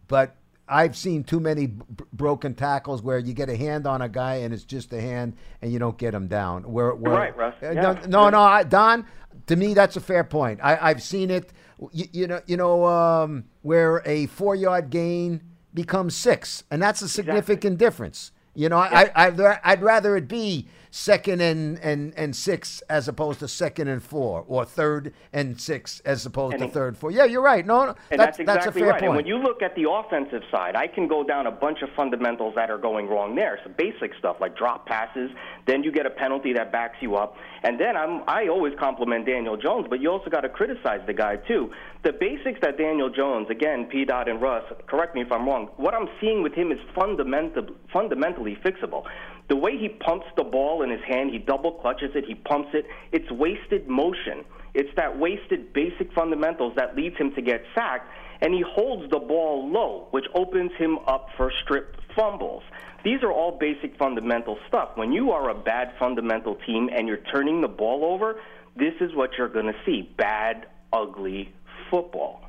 [0.08, 0.36] but
[0.68, 4.36] I've seen too many b- broken tackles where you get a hand on a guy
[4.36, 6.64] and it's just a hand and you don't get him down.
[6.64, 7.56] Where, where, Right, Russ.
[7.62, 7.82] Uh, Yeah.
[7.82, 9.06] No, no, no I, Don.
[9.48, 10.60] To me, that's a fair point.
[10.64, 11.52] I, I've seen it.
[11.92, 15.42] You, you know, you know, um, where a four-yard gain
[15.74, 18.32] becomes six, and that's a significant difference.
[18.56, 23.10] You know, I, I, I'd, I'd rather it be second and, and, and six as
[23.10, 26.98] opposed to second and four, or third and six as opposed And to it- third
[26.98, 27.12] four.
[27.12, 27.66] Yeah, you're right.
[27.66, 29.00] No, no And that's, that's, that's, exactly a fair right.
[29.02, 29.10] point.
[29.10, 31.90] And when you look at the offensive side, I can go down a bunch of
[31.98, 33.60] fundamentals that are going wrong there.
[33.64, 35.32] Some basic stuff like drop passes.
[35.68, 37.36] Then you get a penalty that backs you up.
[37.64, 41.14] And then I'm, I always compliment Daniel Jones, but you also got to criticize the
[41.14, 41.72] guy too.
[42.06, 44.06] The basics that Daniel Jones, again, P.
[44.06, 45.70] Dot and Russ, correct me if I'm wrong.
[45.78, 49.06] What I'm seeing with him is fundamental, fundamentally fixable.
[49.50, 52.70] The way he pumps the ball in his hand, he double clutches it, he pumps
[52.76, 52.86] it.
[53.12, 54.46] It's wasted motion.
[54.76, 58.08] It's that wasted basic fundamentals that leads him to get sacked,
[58.40, 62.62] and he holds the ball low, which opens him up for stripped fumbles.
[63.04, 64.90] These are all basic fundamental stuff.
[64.94, 68.40] When you are a bad fundamental team and you're turning the ball over,
[68.76, 71.52] this is what you're going to see bad, ugly
[71.90, 72.46] football.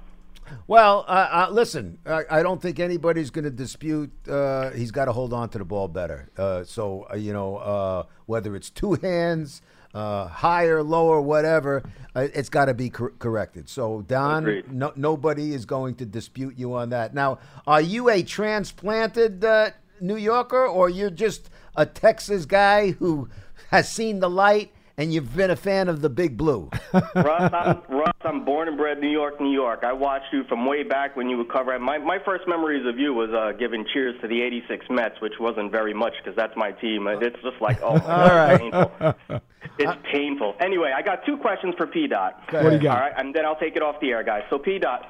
[0.67, 5.07] Well, uh, uh, listen, I, I, don't think anybody's going to dispute uh, he's got
[5.07, 6.29] to hold on to the ball better.
[6.37, 9.63] Uh, so, uh, you know, uh, whether it's two hands,
[9.93, 11.83] higher, lower, whatever,
[12.15, 13.69] it's got to be cor- corrected.
[13.69, 17.15] So, Don, no, nobody is going to dispute you on that.
[17.15, 19.45] Now, are you a transplanted
[20.01, 23.29] New Yorker or you're just a Texas guy who
[23.71, 26.71] has seen the light and you've been a fan of the Big Blue.
[26.93, 29.81] Russ, I'm, Russ, I'm born and bred New York, New York.
[29.85, 31.79] I watched you from way back when you would cover.
[31.79, 35.35] My my first memories of you was uh, giving cheers to the '86 Mets, which
[35.39, 37.07] wasn't very much because that's my team.
[37.09, 39.41] It's just like, oh, my God, it's painful.
[39.79, 40.55] It's painful.
[40.59, 42.41] Anyway, I got two questions for P Dot.
[42.51, 42.97] What do you got?
[42.97, 44.43] All right, and then I'll take it off the air, guys.
[44.49, 45.05] So P Dot.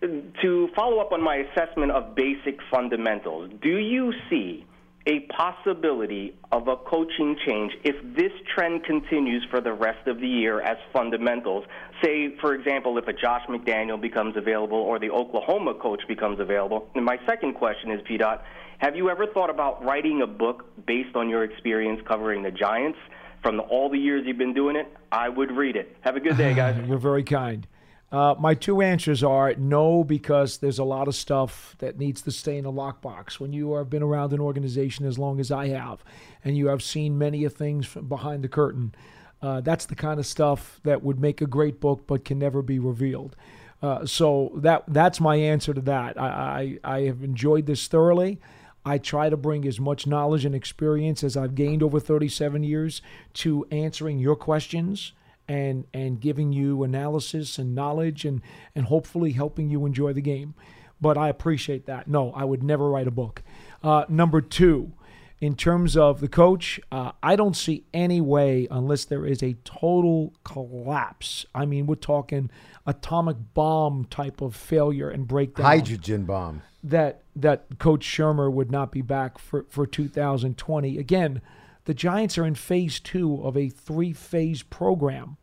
[0.00, 4.64] To follow up on my assessment of basic fundamentals, do you see
[5.06, 10.28] a possibility of a coaching change if this trend continues for the rest of the
[10.28, 11.64] year as fundamentals.
[12.04, 16.88] Say, for example, if a Josh McDaniel becomes available or the Oklahoma coach becomes available.
[16.94, 18.18] And my second question is, P.
[18.18, 18.44] Dot,
[18.78, 22.98] have you ever thought about writing a book based on your experience covering the Giants?
[23.42, 25.96] From the, all the years you've been doing it, I would read it.
[26.02, 26.76] Have a good day, guys.
[26.86, 27.66] You're very kind.
[28.12, 32.32] Uh, my two answers are no, because there's a lot of stuff that needs to
[32.32, 33.38] stay in a lockbox.
[33.38, 36.02] When you have been around an organization as long as I have,
[36.44, 38.94] and you have seen many of things behind the curtain,
[39.42, 42.62] uh, that's the kind of stuff that would make a great book but can never
[42.62, 43.36] be revealed.
[43.80, 46.20] Uh, so that that's my answer to that.
[46.20, 48.40] I, I, I have enjoyed this thoroughly.
[48.84, 53.02] I try to bring as much knowledge and experience as I've gained over 37 years
[53.34, 55.12] to answering your questions
[55.50, 58.40] and and giving you analysis and knowledge and
[58.76, 60.54] and hopefully helping you enjoy the game.
[61.00, 62.06] But I appreciate that.
[62.06, 63.42] No, I would never write a book.
[63.82, 64.92] Uh, number two,
[65.40, 69.54] in terms of the coach, uh, I don't see any way unless there is a
[69.64, 71.46] total collapse.
[71.52, 72.50] I mean, we're talking
[72.86, 75.66] atomic bomb type of failure and breakdown.
[75.66, 76.62] Hydrogen bomb.
[76.84, 80.96] That that Coach Shurmur would not be back for, for 2020.
[80.96, 81.42] Again,
[81.84, 85.36] the Giants are in phase two of a three phase program.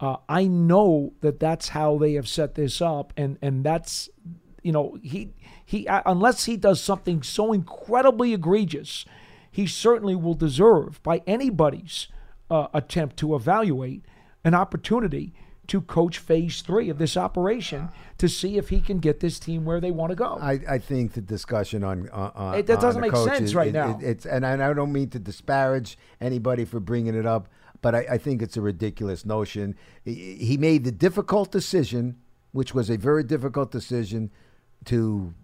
[0.00, 4.08] Uh, I know that that's how they have set this up, and and that's
[4.62, 9.04] you know he he uh, unless he does something so incredibly egregious,
[9.50, 12.08] he certainly will deserve by anybody's
[12.50, 14.04] uh, attempt to evaluate
[14.44, 15.34] an opportunity
[15.68, 19.64] to coach phase three of this operation to see if he can get this team
[19.64, 20.38] where they want to go.
[20.40, 23.72] I, I think the discussion on, on it, that doesn't make sense is, right it,
[23.72, 23.98] now.
[23.98, 27.48] It, it's and I don't mean to disparage anybody for bringing it up,
[27.82, 29.76] but I, I think it's a ridiculous notion.
[30.04, 32.16] He made the difficult decision,
[32.52, 34.30] which was a very difficult decision,
[34.86, 35.34] to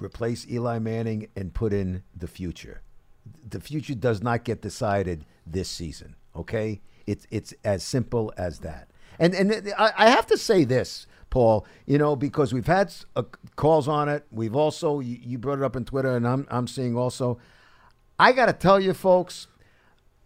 [0.00, 2.80] replace Eli Manning and put in the future.
[3.46, 6.16] The future does not get decided this season.
[6.34, 8.87] Okay, it's it's as simple as that.
[9.18, 11.66] And and I have to say this, Paul.
[11.86, 13.24] You know, because we've had uh,
[13.56, 14.26] calls on it.
[14.30, 17.38] We've also you brought it up on Twitter, and I'm I'm seeing also.
[18.20, 19.46] I got to tell you, folks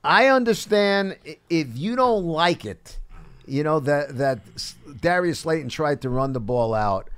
[0.05, 1.17] I understand
[1.49, 2.99] if you don't like it,
[3.47, 4.41] you know that that
[5.01, 7.09] Darius Slayton tried to run the ball out.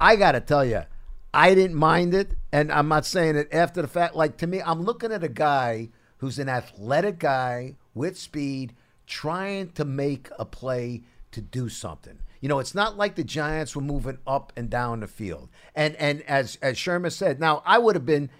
[0.00, 0.82] I got to tell you,
[1.34, 4.14] I didn't mind it, and I'm not saying it after the fact.
[4.14, 8.74] Like to me, I'm looking at a guy who's an athletic guy with speed,
[9.06, 11.02] trying to make a play
[11.32, 12.18] to do something.
[12.40, 15.48] You know, it's not like the Giants were moving up and down the field.
[15.74, 18.30] And and as as Shurmur said, now I would have been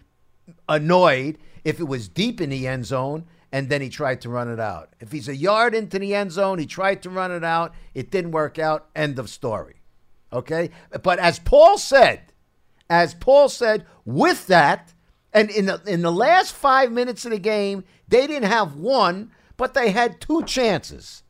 [0.68, 4.49] annoyed if it was deep in the end zone and then he tried to run
[4.49, 4.91] it out.
[5.01, 7.74] If he's a yard into the end zone, he tried to run it out.
[7.95, 8.88] It didn't work out.
[8.95, 9.76] End of story.
[10.32, 10.70] Okay?
[11.03, 12.32] But as Paul said,
[12.88, 14.95] as Paul said, with that,
[15.32, 19.32] and in the, in the last five minutes of the game, they didn't have one,
[19.57, 21.22] but they had two chances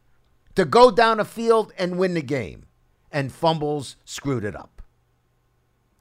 [0.55, 2.67] to go down a field and win the game.
[3.13, 4.83] And fumbles screwed it up.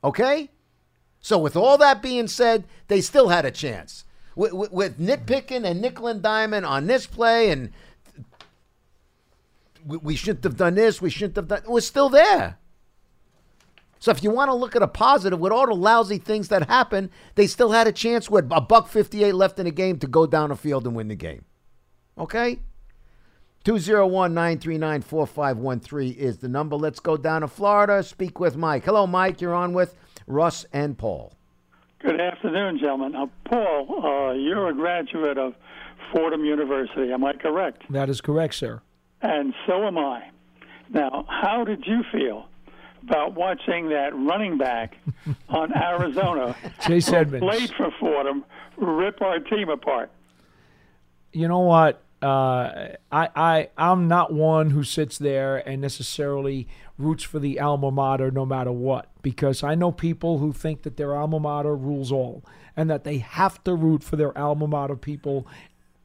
[0.03, 0.51] Okay?
[1.21, 5.65] So, with all that being said, they still had a chance with, with, with nitpicking
[5.65, 7.71] and nickel and diamond on this play, and
[9.83, 11.01] we, we shouldn't have done this.
[11.01, 11.63] We shouldn't have done.
[11.63, 12.59] It was still there.
[13.97, 16.69] So if you want to look at a positive, with all the lousy things that
[16.69, 20.05] happened, they still had a chance with a buck fifty-eight left in the game to
[20.05, 21.43] go down the field and win the game.
[22.19, 22.59] Okay.
[23.69, 26.75] 201-939-4513 is the number.
[26.75, 28.01] Let's go down to Florida.
[28.01, 28.83] Speak with Mike.
[28.83, 29.41] Hello, Mike.
[29.41, 29.93] You're on with
[30.25, 31.33] Russ and Paul.
[31.99, 33.11] Good afternoon, gentlemen.
[33.11, 35.53] Now, Paul, uh, you're a graduate of
[36.11, 37.11] Fordham University.
[37.11, 37.83] Am I correct?
[37.91, 38.81] That is correct, sir.
[39.21, 40.31] And so am I.
[40.89, 42.47] Now, how did you feel
[43.03, 44.95] about watching that running back
[45.49, 47.45] on Arizona, Chase who Edmonds.
[47.45, 48.43] played for Fordham,
[48.77, 50.09] rip our team apart?
[51.31, 52.01] you know what?
[52.21, 56.67] Uh, I, I, I'm not one who sits there and necessarily
[56.97, 60.97] roots for the alma mater no matter what, because I know people who think that
[60.97, 62.43] their alma mater rules all
[62.75, 65.47] and that they have to root for their alma mater people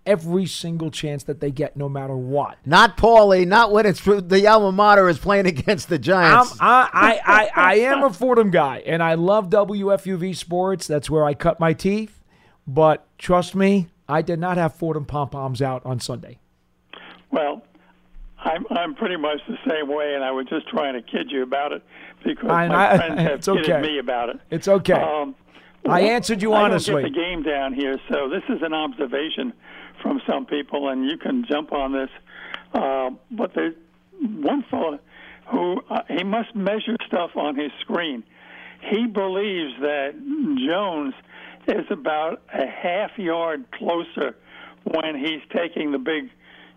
[0.06, 2.58] every single chance that they get, no matter what.
[2.64, 6.56] Not Paulie, not when it's the alma mater is playing against the Giants.
[6.60, 10.86] I, I, I, I am a Fordham guy, and I love WFUV sports.
[10.86, 12.20] That's where I cut my teeth.
[12.66, 16.38] But trust me, I did not have Fordham pom poms out on Sunday.
[17.30, 17.62] Well,
[18.38, 21.42] I'm I'm pretty much the same way, and I was just trying to kid you
[21.42, 21.82] about it
[22.24, 23.80] because I- my I- friends have it's kidded okay.
[23.82, 24.40] me about it.
[24.50, 24.92] It's okay.
[24.94, 25.34] Um,
[25.86, 26.94] I answered you I honestly.
[26.94, 29.52] don't get the game down here, so this is an observation
[30.00, 32.08] from some people, and you can jump on this.
[32.72, 33.74] Uh, but there's
[34.20, 34.98] one fellow
[35.46, 38.24] who uh, he must measure stuff on his screen.
[38.80, 40.14] He believes that
[40.66, 41.14] Jones
[41.68, 44.36] is about a half yard closer
[44.84, 46.30] when he's taking the big,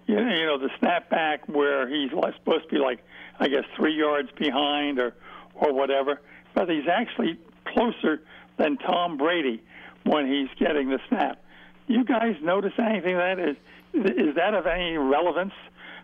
[0.07, 3.03] you know, the snap back where he's supposed to be like,
[3.39, 5.13] I guess, three yards behind or
[5.55, 6.21] or whatever.
[6.53, 8.21] But he's actually closer
[8.57, 9.61] than Tom Brady
[10.03, 11.43] when he's getting the snap.
[11.87, 13.55] You guys notice anything that is
[13.93, 15.53] is that of any relevance?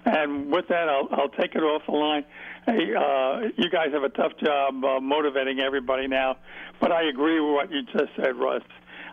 [0.06, 2.26] And with that, I'll, I'll take it off the line.
[2.66, 6.38] Hey, uh, you guys have a tough job uh, motivating everybody now,
[6.82, 8.62] but I agree with what you just said, Russ.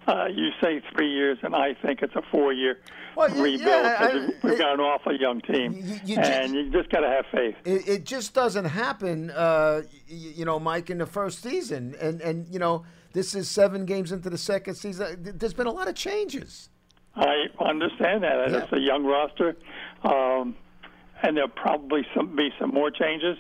[0.09, 2.79] Uh, you say three years, and I think it's a four-year
[3.17, 3.61] Well, rebuild.
[3.61, 7.01] yeah, 'cause I- we've got an awful young team, You- you and you just got
[7.01, 7.55] to have faith.
[7.65, 11.95] it, it just doesn't happen, uh, y- you know, Mike, in the first season.
[12.01, 15.19] And, and, you know, this is seven games into the second season.
[15.37, 16.71] There's been a lot of changes.
[17.15, 18.41] I understand that.
[18.47, 19.55] and It's a young roster,
[20.03, 20.57] um,
[21.23, 23.37] and there'll probably some, be some more changes,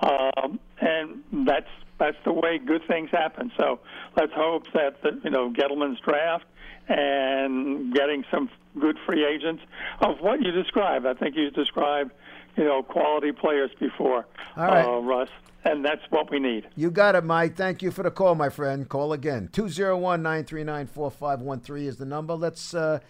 [0.00, 1.68] um, and that's
[1.98, 3.50] that's the way good things happen.
[3.56, 3.80] So
[4.16, 6.44] let's hope that the, you know Gettleman's draft
[6.88, 8.48] and getting some
[8.80, 9.62] good free agents
[10.00, 11.06] of what you described.
[11.06, 12.12] I think you described
[12.56, 14.26] you know quality players before,
[14.56, 14.84] All right.
[14.84, 15.28] uh, Russ,
[15.64, 16.68] and that's what we need.
[16.76, 17.56] You got it, Mike.
[17.56, 18.88] Thank you for the call, my friend.
[18.88, 19.48] Call again.
[19.52, 22.34] 201 939 4513 is the number.
[22.34, 23.00] Let's, uh,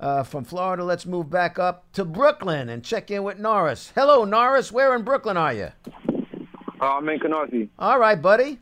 [0.00, 3.92] uh, from Florida, let's move back up to Brooklyn and check in with Norris.
[3.94, 4.70] Hello, Norris.
[4.70, 5.68] Where in Brooklyn are you?
[6.80, 7.68] Uh, I'm in Canarsie.
[7.78, 8.58] All right, buddy.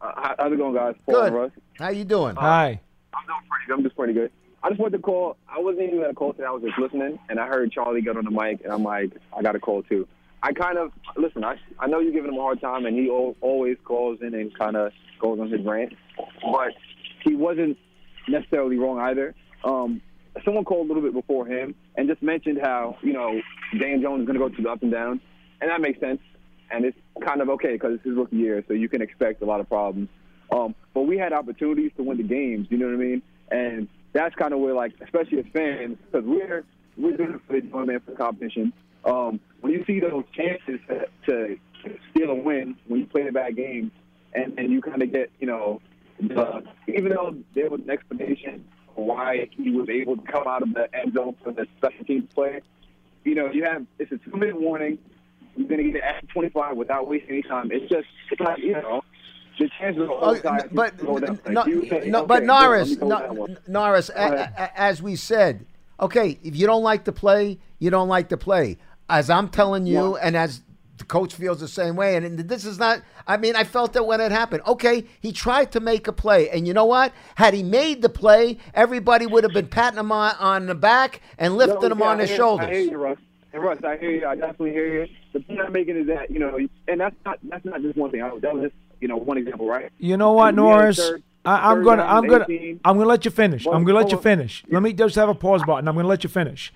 [0.00, 0.94] Uh, how- how's it going, guys?
[1.06, 1.32] Paul Good.
[1.32, 1.50] Russ.
[1.78, 2.36] How you doing?
[2.36, 2.80] Hi.
[3.14, 3.74] I'm doing pretty good.
[3.74, 4.30] I'm just pretty good.
[4.62, 5.36] I just wanted to call.
[5.48, 6.46] I wasn't even going to call today.
[6.46, 9.12] I was just listening, and I heard Charlie get on the mic, and I'm like,
[9.36, 10.08] I got to call too.
[10.42, 11.44] I kind of listen.
[11.44, 14.34] I I know you're giving him a hard time, and he al- always calls in
[14.34, 15.94] and kind of goes on his rant,
[16.42, 16.72] but
[17.24, 17.76] he wasn't
[18.28, 19.34] necessarily wrong either.
[19.64, 20.00] Um,
[20.44, 23.40] someone called a little bit before him and just mentioned how you know
[23.78, 25.20] Dan Jones is going to go through the ups and downs,
[25.60, 26.20] and that makes sense.
[26.70, 29.46] And it's kind of okay because it's his rookie year, so you can expect a
[29.46, 30.08] lot of problems.
[30.52, 32.66] Um, but we had opportunities to win the games.
[32.70, 33.22] You know what I mean?
[33.50, 36.64] And that's kind of where, like, especially as fans, because we're
[36.96, 38.72] we're doing it for the enjoyment for the competition.
[39.04, 41.58] Um, when you see those chances to, to
[42.10, 43.90] steal a win, when you play a bad game,
[44.34, 45.80] and then you kind of get, you know,
[46.20, 48.64] the, even though there was an explanation
[49.04, 52.24] why he was able to come out of the end zone for the special teams
[52.34, 52.60] play,
[53.24, 54.98] you know, you have it's a two minute warning.
[55.56, 57.70] You're going to get it at 25 without wasting any time.
[57.72, 59.02] It's just, it's like, you know,
[59.58, 63.00] the chances are all Oh, but go Like, you say, no, okay, but Norris, let
[63.00, 63.58] me go no, down one.
[63.66, 65.66] Norris, a, a- as we said,
[65.98, 68.78] okay, if you don't like the play, you don't like the play.
[69.10, 70.62] As I'm telling you, and as
[70.98, 73.02] the coach feels the same way, and this is not.
[73.26, 74.62] I mean, I felt that when it happened.
[74.66, 77.12] Okay, he tried to make a play, and you know what?
[77.36, 81.20] Had he made the play, everybody would have been patting him on, on the back
[81.38, 82.66] and lifting No, him yeah, on I his hear- shoulders.
[82.68, 83.18] I hear you, Russ.
[83.52, 84.26] And Russ, I hear you.
[84.26, 85.08] I definitely hear you.
[85.32, 88.10] The point I'm making is that you know, and that's not that's not just one
[88.10, 88.22] thing.
[88.22, 89.90] I, that was just you know one example, right?
[89.98, 90.96] You know what, And Norris?
[90.98, 92.80] third- I, I'm gonna, I'm gonna, 18.
[92.84, 93.64] I'm gonna let you finish.
[93.64, 94.64] Well, I'm gonna let you finish.
[94.68, 95.88] Let me just have a pause button.
[95.88, 96.74] I'm gonna let you finish.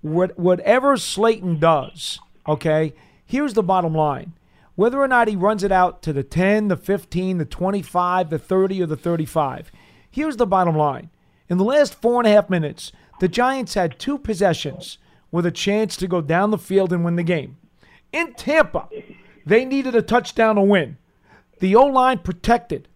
[0.00, 2.94] What, whatever Slayton does, okay.
[3.26, 4.34] Here's the bottom line:
[4.74, 8.38] whether or not he runs it out to the 10, the 15, the 25, the
[8.38, 9.72] 30, or the 35.
[10.10, 11.10] Here's the bottom line:
[11.48, 14.98] in the last four and a half minutes, the Giants had two possessions
[15.30, 17.56] with a chance to go down the field and win the game.
[18.12, 18.88] In Tampa,
[19.44, 20.96] they needed a touchdown to win.
[21.60, 22.88] The O line protected,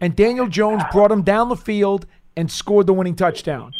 [0.00, 2.06] and Daniel Jones brought him down the field
[2.36, 3.72] and scored the winning touchdown.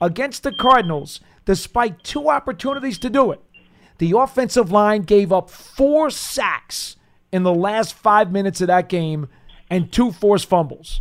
[0.00, 3.40] Against the Cardinals, despite two opportunities to do it,
[3.98, 6.96] the offensive line gave up four sacks
[7.32, 9.28] in the last five minutes of that game
[9.70, 11.00] and two forced fumbles.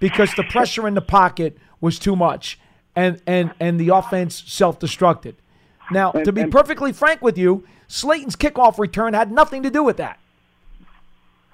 [0.00, 2.58] because the pressure in the pocket was too much,
[2.96, 5.34] and and and the offense self-destructed.
[5.92, 9.84] Now, And- to be perfectly frank with you, Slayton's kickoff return had nothing to do
[9.84, 10.18] with that.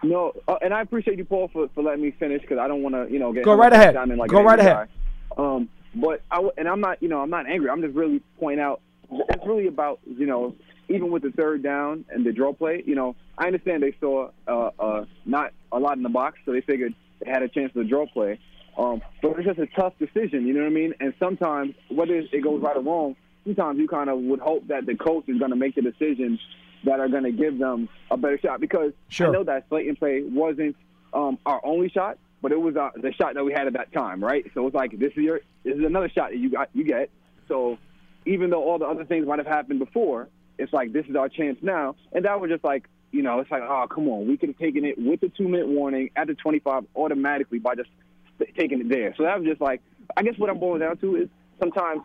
[0.03, 2.83] No, uh, and I appreciate you, Paul, for, for letting me finish because I don't
[2.83, 3.97] want to, you know, get Go right ahead.
[4.17, 4.89] Like Go right ahead.
[5.37, 7.69] Um, but I and I'm not, you know, I'm not angry.
[7.69, 8.81] I'm just really pointing out.
[9.11, 10.55] It's really about, you know,
[10.89, 12.83] even with the third down and the draw play.
[12.87, 16.53] You know, I understand they saw uh, uh, not a lot in the box, so
[16.53, 18.39] they figured they had a chance to draw play.
[18.77, 20.95] Um, but it's just a tough decision, you know what I mean?
[21.01, 24.87] And sometimes, whether it goes right or wrong, sometimes you kind of would hope that
[24.87, 26.39] the coach is going to make the decisions
[26.85, 28.61] that are going to give them a better shot.
[28.61, 29.29] Because Sure.
[29.29, 30.77] I know that Slayton play wasn't
[31.13, 33.93] um, our only shot, but it was uh, the shot that we had at that
[33.93, 34.49] time, right?
[34.55, 37.11] So it's like this is your this is another shot that you got you get.
[37.49, 37.79] So
[38.29, 41.29] even though all the other things might have happened before, it's like this is our
[41.29, 41.97] chance now.
[42.13, 44.59] And that was just like you know, it's like oh come on, we could have
[44.59, 47.89] taken it with the two minute warning at the 25 automatically by just
[48.57, 49.15] taking it there.
[49.17, 49.81] So that was just like
[50.17, 52.03] I guess what I'm boiling down to is sometimes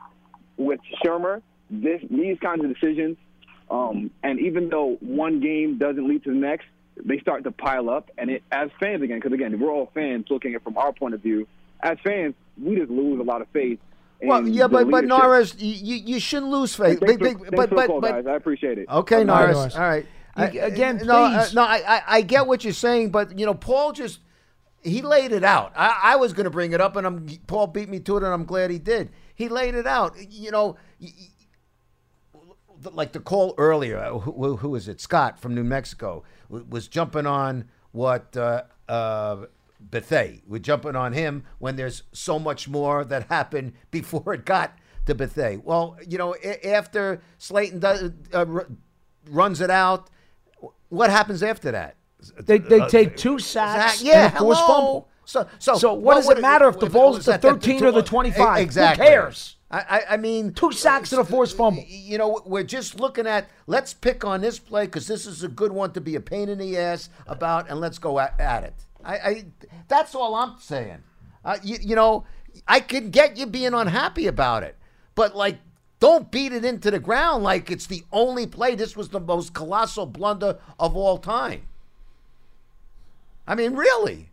[0.57, 3.17] with Shurmur, this these kinds of decisions,
[3.69, 6.65] um, and even though one game doesn't lead to the next,
[7.03, 8.09] they start to pile up.
[8.17, 10.93] And it as fans again, because again we're all fans looking at it from our
[10.93, 11.47] point of view.
[11.82, 13.80] As fans, we just lose a lot of faith.
[14.24, 15.09] In Well, yeah, but but leadership.
[15.24, 16.99] Norris, you, you you shouldn't lose faith.
[16.99, 18.28] Thanks Big- for- big- thanks but for the but call, but guys.
[18.28, 18.88] I appreciate it.
[18.89, 19.55] Okay, All right, Norris.
[19.57, 19.76] Norris.
[19.76, 20.05] All right.
[20.36, 23.53] I- again, no, uh, no, I, I I get what you're saying, but you know,
[23.53, 24.19] Paul just
[24.82, 25.71] he laid it out.
[25.76, 28.24] I, I was going to bring it up, and I'm Paul beat me to it,
[28.24, 29.11] and I'm glad he did.
[29.36, 30.15] He laid it out.
[30.30, 31.09] You know, y-
[32.34, 33.97] y- like the call earlier.
[33.97, 34.99] uh, Who, who, who is it?
[34.99, 39.45] Scott from New Mexico was jumping on what uh, uh,
[39.89, 40.39] Bethea.
[40.47, 45.15] We're jumping on him when there's so much more that happened before it got to
[45.15, 45.59] Bethea.
[45.63, 48.45] Well, you know, after Slayton does, uh,
[49.29, 50.09] runs it out,
[50.89, 51.95] what happens after that?
[52.39, 54.73] They they Uh, take two sacks Zach, yeah, and a forced hello.
[54.79, 55.09] fumble.
[55.25, 57.84] So, so, So what does it matter if the ball's was at the that 13
[57.86, 58.59] or the 25?
[58.59, 58.61] Exactly.
[58.61, 59.05] Who Exactly.
[59.07, 59.55] cares?
[59.71, 61.84] I, I, I mean, Two sacks and a forced fumble.
[61.88, 65.47] you know, we're just looking at let's pick on this play because this is a
[65.47, 68.63] good one to be a pain in the ass about, and let's go at, at
[68.63, 68.75] it.
[69.03, 69.45] I, I,
[69.87, 70.99] that's all I'm saying.
[71.43, 72.25] Uh, you, you know,
[72.67, 74.75] I can get you being unhappy about it,
[75.15, 75.59] but like,
[75.99, 78.75] don't beat it into the ground like it's the only play.
[78.75, 81.63] This was the most colossal blunder of all time.
[83.47, 84.29] I mean, really.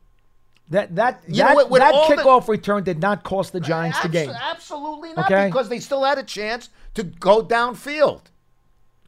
[0.71, 3.59] That that You that, what, with that all the- kickoff return did not cost the
[3.61, 4.31] Giants the game.
[4.31, 5.47] Absolutely not, Okay.
[5.47, 8.23] because they still had a chance to go downfield.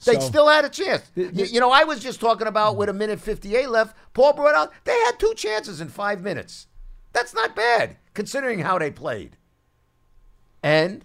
[0.05, 1.03] They So- still had a chance.
[1.14, 4.32] The- you, you know, I was just talking about with a minute 58 left, Paul
[4.32, 6.66] brought out, they had two chances in five minutes.
[7.12, 9.36] That's not bad, considering how they played.
[10.62, 11.05] And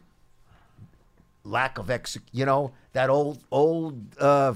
[1.43, 4.53] lack of exec, you know, that old, old uh,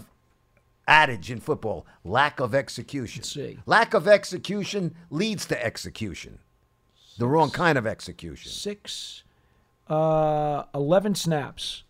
[0.88, 3.24] adage in football lack of execution.
[3.24, 3.60] see.
[3.66, 6.40] Lack of execution leads to execution.
[7.18, 8.52] The wrong kind of execution.
[8.52, 9.24] Six,
[9.90, 11.84] uh, 11 snaps.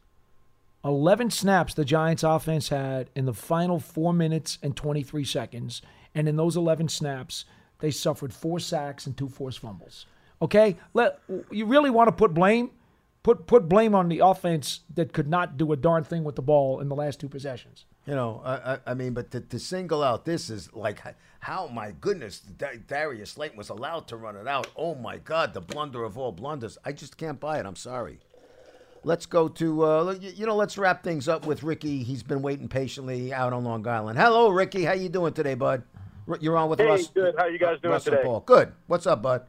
[0.83, 5.81] 11 snaps the Giants offense had in the final four minutes and 23 seconds.
[6.15, 7.45] And in those 11 snaps,
[7.79, 10.05] they suffered four sacks and two forced fumbles.
[10.41, 10.77] Okay?
[10.93, 11.19] Let,
[11.51, 12.71] you really want to put blame?
[13.23, 16.41] Put, put blame on the offense that could not do a darn thing with the
[16.41, 17.85] ball in the last two possessions.
[18.07, 20.99] You know, I, I, mean, but to, to single out this is like,
[21.39, 24.67] how my goodness, Darius Slayton was allowed to run it out.
[24.75, 26.79] Oh my God, the blunder of all blunders.
[26.83, 27.67] I just can't buy it.
[27.67, 28.19] I'm sorry.
[29.03, 32.03] Let's go to, uh, you know, let's wrap things up with Ricky.
[32.03, 34.19] He's been waiting patiently out on Long Island.
[34.19, 34.83] Hello, Ricky.
[34.83, 35.83] How you doing today, bud?
[36.39, 37.07] You're on with Hey, Russ.
[37.07, 37.33] good.
[37.37, 38.21] How you guys doing Russ today?
[38.23, 38.41] Paul.
[38.41, 38.73] Good.
[38.85, 39.43] What's up, bud?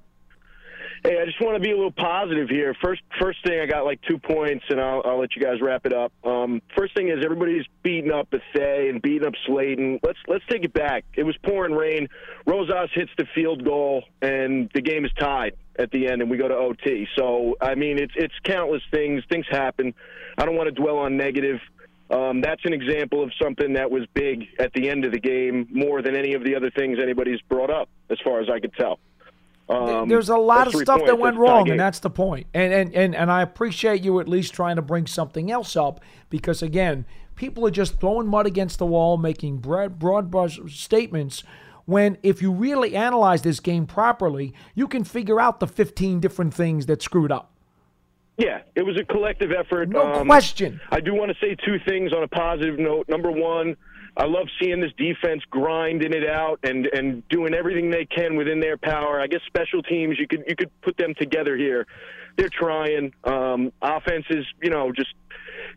[1.05, 2.77] Hey, I just want to be a little positive here.
[2.81, 5.85] First, first thing, I got like two points, and I'll, I'll let you guys wrap
[5.85, 6.13] it up.
[6.23, 9.99] Um, first thing is everybody's beating up Bethea and beating up Slayton.
[10.05, 11.05] Let's let's take it back.
[11.17, 12.07] It was pouring rain.
[12.47, 16.37] Rosas hits the field goal, and the game is tied at the end, and we
[16.37, 17.09] go to OT.
[17.19, 19.25] So, I mean, it's it's countless things.
[19.29, 19.95] Things happen.
[20.39, 21.59] I don't want to dwell on negative.
[22.11, 25.67] Um, that's an example of something that was big at the end of the game,
[25.73, 28.75] more than any of the other things anybody's brought up, as far as I could
[28.75, 29.01] tell.
[29.69, 32.11] Um, There's a lot of stuff that went That's a tie wrong, and that's the
[32.11, 32.47] point.
[32.53, 36.01] And, and and and I appreciate you at least trying to bring something else up
[36.31, 37.07] because again,
[37.37, 41.43] people are just throwing mud against the wall, making broad, broad brush statements.
[41.85, 46.55] When if you really analyze this game properly, you can figure out the 15 different
[46.55, 47.53] things that screwed up.
[48.39, 49.89] Yeah, it was a collective effort.
[49.89, 50.81] No question.
[50.91, 53.09] I do want to say two things on a positive note.
[53.09, 53.77] Number one,
[54.17, 58.61] I love seeing this defense grinding it out and and doing everything they can within
[58.61, 59.21] their power.
[59.21, 61.87] I guess special teams you could you could put them together here.
[62.37, 63.13] they're trying.
[63.25, 65.13] Um, offense is, you know, just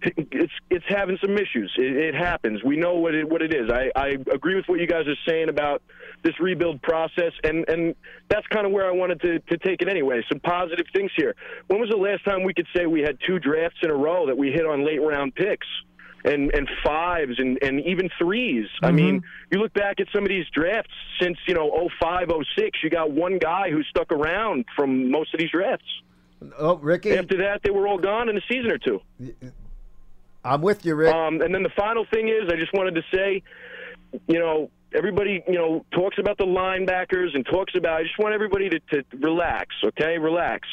[0.01, 1.71] it's it's having some issues.
[1.77, 2.63] It, it happens.
[2.63, 3.69] We know what it what it is.
[3.69, 5.81] I, I agree with what you guys are saying about
[6.23, 7.95] this rebuild process, and and
[8.29, 10.21] that's kind of where I wanted to to take it anyway.
[10.29, 11.35] Some positive things here.
[11.67, 14.27] When was the last time we could say we had two drafts in a row
[14.27, 15.67] that we hit on late round picks?
[16.25, 19.21] And, and fives and, and even 3s I mean,
[19.51, 20.89] you look back at some of these drafts
[21.21, 25.39] since, you know, 05, 06, you got one guy who stuck around from most of
[25.39, 25.85] these drafts.
[26.57, 27.15] Oh, Ricky.
[27.15, 29.01] After that, they were all gone in a season or two.
[30.43, 31.13] I'm with you, Rick.
[31.13, 33.43] Um, and then the final thing is, I just wanted to say,
[34.27, 37.99] you know, everybody, you know, talks about the linebackers and talks about.
[37.99, 40.17] I just want everybody to, to relax, okay?
[40.17, 40.67] Relax.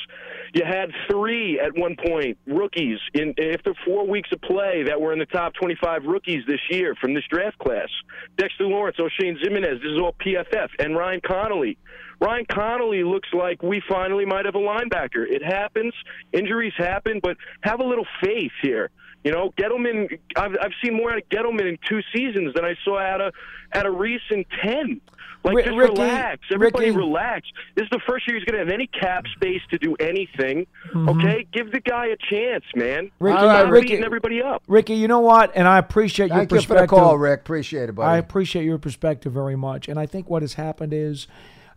[0.54, 5.12] You had three at one point rookies in after four weeks of play that were
[5.12, 7.88] in the top 25 rookies this year from this draft class.
[8.36, 9.80] Dexter Lawrence, Oshane Ximines.
[9.82, 11.78] This is all PFF and Ryan Connelly.
[12.20, 15.28] Ryan Connelly looks like we finally might have a linebacker.
[15.28, 15.92] It happens.
[16.32, 18.90] Injuries happen, but have a little faith here.
[19.24, 20.18] You know, Gettleman.
[20.36, 23.34] I've, I've seen more out of Gettleman in two seasons than I saw out of
[23.72, 25.00] out of Reese in ten.
[25.44, 26.40] Like, Ri- just Ricky- relax.
[26.52, 27.48] Everybody Ricky- relax.
[27.74, 30.68] This is the first year he's going to have any cap space to do anything.
[30.94, 33.06] Okay, give the guy a chance, man.
[33.06, 33.24] Mm-hmm.
[33.24, 34.62] Ricky, Stop Ricky- beating everybody up.
[34.68, 35.50] Ricky, you know what?
[35.56, 36.90] And I appreciate your Thank you for perspective.
[36.90, 37.40] the call, Rick.
[37.40, 38.08] Appreciate it, buddy.
[38.08, 39.88] I appreciate your perspective very much.
[39.88, 41.26] And I think what has happened is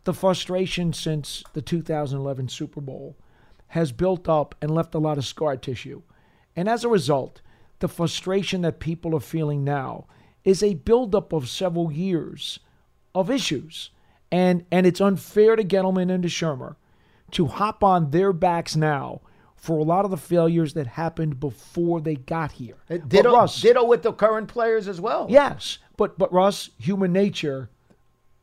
[0.04, 3.16] the frustration since the 2011 Super Bowl
[3.70, 6.04] has built up and left a lot of scar tissue.
[6.56, 7.42] And as a result,
[7.80, 10.06] the frustration that people are feeling now
[10.44, 12.60] is a buildup of several years
[13.14, 13.90] of issues.
[14.32, 16.76] And and it's unfair to Gettleman and to Shurmur
[17.32, 19.22] to hop on their backs now
[19.56, 22.76] for a lot of the failures that happened before they got here.
[22.90, 25.28] Uh, but Ditto, Russ, ditto with the current players as well.
[25.30, 27.70] Yes, but but Russ, human nature,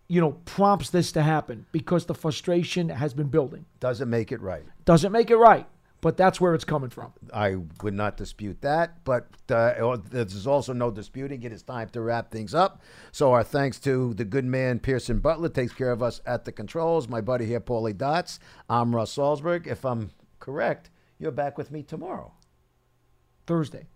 [0.09, 3.65] you know, prompts this to happen because the frustration has been building.
[3.81, 4.65] Doesn't make it right.
[4.85, 5.67] Doesn't make it right,
[6.03, 7.13] but that's where it's coming from.
[7.33, 12.03] I would not dispute that, but uh, there's also no disputing it is time to
[12.03, 12.83] wrap things up.
[13.13, 16.53] So our thanks to the good man Pearson Butler takes care of us at the
[16.53, 17.09] controls.
[17.09, 18.41] My buddy here, Paulie Dots.
[18.69, 19.67] I'm Russ Salzberg.
[19.67, 22.33] If I'm correct, you're back with me tomorrow.
[23.47, 23.87] Thursday.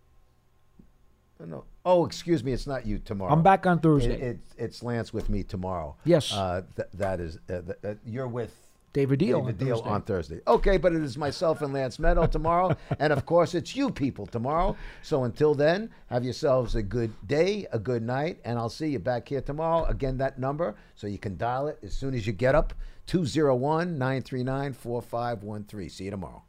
[1.45, 1.65] No.
[1.85, 2.53] Oh, excuse me.
[2.53, 3.33] It's not you tomorrow.
[3.33, 4.15] I'm back on Thursday.
[4.15, 5.97] It, it's it's Lance with me tomorrow.
[6.05, 6.33] Yes.
[6.33, 7.39] Uh, th- that is.
[7.51, 8.55] Uh, th- uh, you're with
[8.97, 9.90] David Diehl David on Diehl Thursday.
[9.90, 10.40] on Thursday.
[10.47, 14.24] Okay, but it is myself and Lance Medow tomorrow, and of course it's you people
[14.24, 14.74] tomorrow.
[15.03, 18.99] So until then, have yourselves a good day, a good night, and I'll see you
[18.99, 19.84] back here tomorrow.
[19.84, 22.72] Again, that number so you can dial it as soon as you get up
[23.05, 25.90] 201 939 4513.
[25.90, 26.45] See you tomorrow.